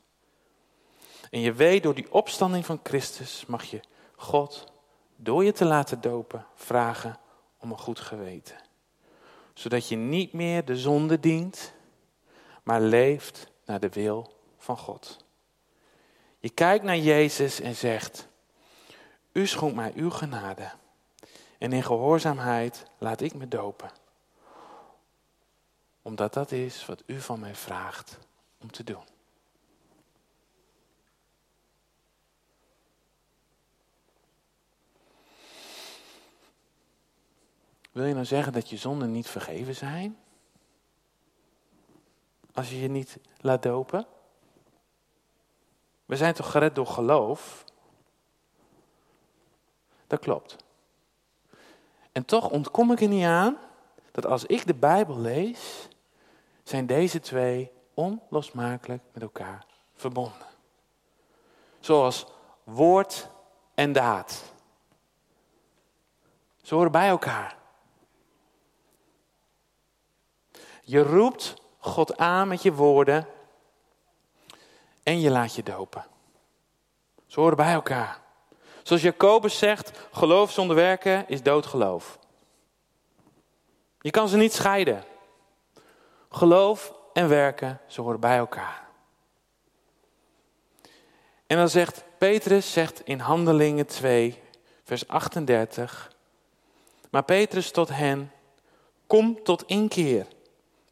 En 1.30 1.40
je 1.40 1.52
weet, 1.52 1.82
door 1.82 1.94
die 1.94 2.12
opstanding 2.12 2.66
van 2.66 2.80
Christus 2.82 3.46
mag 3.46 3.64
je 3.64 3.80
God, 4.16 4.72
door 5.16 5.44
je 5.44 5.52
te 5.52 5.64
laten 5.64 6.00
dopen, 6.00 6.46
vragen 6.54 7.18
om 7.58 7.70
een 7.70 7.78
goed 7.78 8.00
geweten. 8.00 8.56
Zodat 9.54 9.88
je 9.88 9.96
niet 9.96 10.32
meer 10.32 10.64
de 10.64 10.76
zonde 10.76 11.20
dient, 11.20 11.72
maar 12.62 12.80
leeft 12.80 13.46
naar 13.64 13.80
de 13.80 13.88
wil 13.88 14.32
van 14.58 14.76
God. 14.76 15.24
Je 16.38 16.50
kijkt 16.50 16.84
naar 16.84 16.98
Jezus 16.98 17.60
en 17.60 17.74
zegt, 17.74 18.28
u 19.32 19.46
schonk 19.46 19.74
mij 19.74 19.92
uw 19.94 20.10
genade. 20.10 20.70
En 21.58 21.72
in 21.72 21.82
gehoorzaamheid 21.82 22.84
laat 22.98 23.20
ik 23.20 23.34
me 23.34 23.48
dopen 23.48 23.90
omdat 26.02 26.32
dat 26.32 26.52
is 26.52 26.86
wat 26.86 27.02
u 27.06 27.20
van 27.20 27.40
mij 27.40 27.54
vraagt 27.54 28.18
om 28.58 28.70
te 28.70 28.84
doen. 28.84 29.04
Wil 37.92 38.04
je 38.04 38.14
nou 38.14 38.26
zeggen 38.26 38.52
dat 38.52 38.70
je 38.70 38.76
zonden 38.76 39.12
niet 39.12 39.28
vergeven 39.28 39.74
zijn? 39.74 40.18
Als 42.54 42.70
je 42.70 42.80
je 42.80 42.88
niet 42.88 43.18
laat 43.40 43.62
dopen? 43.62 44.06
We 46.06 46.16
zijn 46.16 46.34
toch 46.34 46.50
gered 46.50 46.74
door 46.74 46.86
geloof? 46.86 47.64
Dat 50.06 50.20
klopt. 50.20 50.56
En 52.12 52.24
toch 52.24 52.50
ontkom 52.50 52.92
ik 52.92 53.00
er 53.00 53.08
niet 53.08 53.24
aan 53.24 53.58
dat 54.10 54.26
als 54.26 54.44
ik 54.44 54.66
de 54.66 54.74
Bijbel 54.74 55.18
lees, 55.18 55.88
zijn 56.70 56.86
deze 56.86 57.20
twee 57.20 57.72
onlosmakelijk 57.94 59.02
met 59.12 59.22
elkaar 59.22 59.66
verbonden. 59.94 60.46
Zoals 61.80 62.26
woord 62.64 63.28
en 63.74 63.92
daad. 63.92 64.42
Ze 66.62 66.74
horen 66.74 66.92
bij 66.92 67.08
elkaar. 67.08 67.56
Je 70.82 71.02
roept 71.02 71.54
God 71.78 72.16
aan 72.16 72.48
met 72.48 72.62
je 72.62 72.72
woorden. 72.72 73.26
en 75.02 75.20
je 75.20 75.30
laat 75.30 75.54
je 75.54 75.62
dopen. 75.62 76.06
Ze 77.26 77.40
horen 77.40 77.56
bij 77.56 77.72
elkaar. 77.72 78.20
Zoals 78.82 79.02
Jacobus 79.02 79.58
zegt, 79.58 80.08
geloof 80.12 80.50
zonder 80.50 80.76
werken 80.76 81.28
is 81.28 81.42
doodgeloof. 81.42 82.18
Je 84.00 84.10
kan 84.10 84.28
ze 84.28 84.36
niet 84.36 84.52
scheiden. 84.52 85.04
Geloof 86.30 86.94
en 87.12 87.28
werken, 87.28 87.80
ze 87.86 88.00
horen 88.00 88.20
bij 88.20 88.36
elkaar. 88.36 88.88
En 91.46 91.56
dan 91.56 91.68
zegt 91.68 92.04
Petrus, 92.18 92.72
zegt 92.72 93.00
in 93.04 93.18
Handelingen 93.18 93.86
2, 93.86 94.42
vers 94.84 95.08
38. 95.08 96.12
Maar 97.10 97.22
Petrus 97.24 97.70
tot 97.70 97.88
hen, 97.88 98.32
kom 99.06 99.42
tot 99.42 99.64
inkeer. 99.66 100.26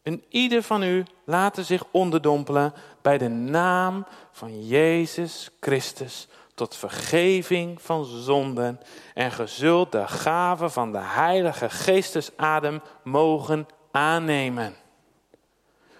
En 0.03 0.23
ieder 0.29 0.63
van 0.63 0.83
u 0.83 1.05
laten 1.23 1.65
zich 1.65 1.83
onderdompelen 1.91 2.73
bij 3.01 3.17
de 3.17 3.27
naam 3.27 4.05
van 4.31 4.65
Jezus 4.65 5.49
Christus 5.59 6.27
tot 6.53 6.75
vergeving 6.75 7.81
van 7.81 8.05
zonden 8.05 8.79
en 9.13 9.31
gezult 9.31 9.91
de 9.91 10.07
gave 10.07 10.69
van 10.69 10.91
de 10.91 11.01
Heilige 11.01 11.69
Geestesadem 11.69 12.81
mogen 13.03 13.67
aannemen. 13.91 14.75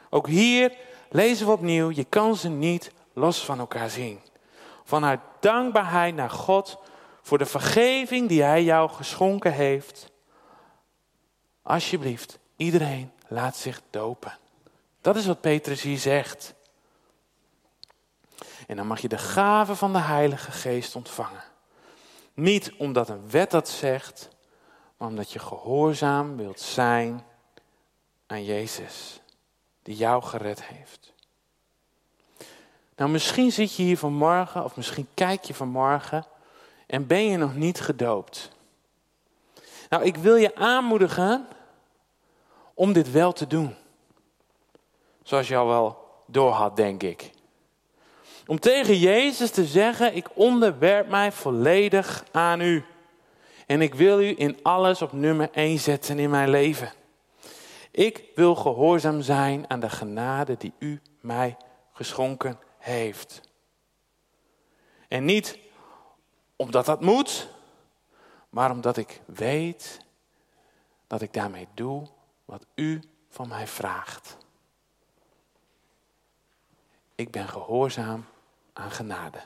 Ook 0.10 0.28
hier 0.28 0.76
lezen 1.10 1.46
we 1.46 1.52
opnieuw, 1.52 1.92
je 1.92 2.04
kan 2.04 2.36
ze 2.36 2.50
niet 2.50 2.92
los 3.14 3.46
van 3.46 3.60
elkaar 3.60 3.90
zien. 3.90 4.20
Vanuit 4.84 5.20
dankbaarheid 5.40 6.16
naar 6.16 6.30
God 6.30 6.78
voor 7.22 7.38
de 7.38 7.46
vergeving 7.46 8.28
die 8.28 8.44
Hij 8.44 8.64
jou 8.64 8.90
geschonken 8.90 9.54
heeft. 9.54 10.12
Alsjeblieft, 11.62 12.40
iedereen 12.56 13.12
laat 13.28 13.56
zich 13.56 13.82
dopen. 13.90 14.38
Dat 15.02 15.16
is 15.16 15.26
wat 15.26 15.42
Petrus 15.42 15.82
hier 15.82 15.98
zegt. 15.98 16.54
En 18.68 18.76
dan 18.76 18.88
mag 18.88 19.02
je 19.02 19.08
de 19.08 19.18
gave 19.18 19.76
van 19.76 19.94
de 19.94 20.00
Heilige 20.00 20.52
Geest 20.52 20.96
ontvangen. 20.96 21.44
Niet 22.34 22.74
omdat 22.78 23.10
een 23.10 23.30
wet 23.30 23.52
dat 23.52 23.70
zegt, 23.70 24.30
maar 24.98 25.08
omdat 25.08 25.32
je 25.32 25.40
gehoorzaam 25.40 26.38
wilt 26.38 26.60
zijn 26.60 27.24
aan 28.28 28.44
Jezus, 28.44 29.22
die 29.90 29.98
jou 29.98 30.24
gered 30.24 30.64
heeft. 30.64 31.14
Nou, 32.96 33.10
misschien 33.10 33.52
zit 33.52 33.76
je 33.76 33.84
hier 33.84 33.98
vanmorgen, 33.98 34.64
of 34.64 34.76
misschien 34.76 35.08
kijk 35.14 35.44
je 35.44 35.54
vanmorgen 35.54 36.26
en 36.88 37.08
ben 37.08 37.26
je 37.26 37.38
nog 37.38 37.56
niet 37.56 37.82
gedoopt. 37.82 38.52
Nou, 39.90 40.04
ik 40.04 40.16
wil 40.16 40.36
je 40.36 40.56
aanmoedigen 40.56 41.48
om 42.74 42.94
dit 42.94 43.12
wel 43.12 43.32
te 43.32 43.48
doen. 43.48 43.76
Zoals 45.24 45.48
je 45.48 45.56
al 45.56 45.68
wel 45.68 46.08
doorhad, 46.26 46.76
denk 46.76 47.04
ik. 47.04 47.32
Om 48.48 48.60
tegen 48.60 48.98
Jezus 48.98 49.52
te 49.52 49.66
zeggen, 49.66 50.16
ik 50.16 50.28
onderwerp 50.34 51.10
mij 51.10 51.32
volledig 51.32 52.24
aan 52.32 52.62
u. 52.62 52.86
En 53.66 53.82
ik 53.82 53.94
wil 53.94 54.22
u 54.22 54.34
in 54.38 54.60
alles 54.62 55.02
op 55.02 55.14
nummer 55.14 55.50
1 55.52 55.80
zetten 55.80 56.20
in 56.20 56.30
mijn 56.30 56.50
leven. 56.50 56.92
Ik 57.92 58.32
wil 58.36 58.56
gehoorzaam 58.56 59.22
zijn 59.22 59.70
aan 59.70 59.80
de 59.80 59.90
genade 59.90 60.58
die 60.58 60.74
u 60.80 61.02
mij 61.20 61.58
geschonken 61.92 62.60
heeft. 62.78 63.42
En 65.08 65.26
niet 65.26 65.60
omdat 66.56 66.86
dat 66.86 67.02
moet, 67.02 67.50
maar 68.50 68.72
omdat 68.72 68.98
ik 68.98 69.22
weet 69.26 70.00
dat 71.08 71.22
ik 71.22 71.34
daarmee 71.34 71.68
doe 71.74 72.08
wat 72.46 72.66
u 72.76 73.02
van 73.30 73.48
mij 73.48 73.68
vraagt. 73.68 74.38
Ik 77.16 77.32
ben 77.32 77.48
gehoorzaam 77.48 78.26
aan 78.74 78.92
genade. 78.92 79.40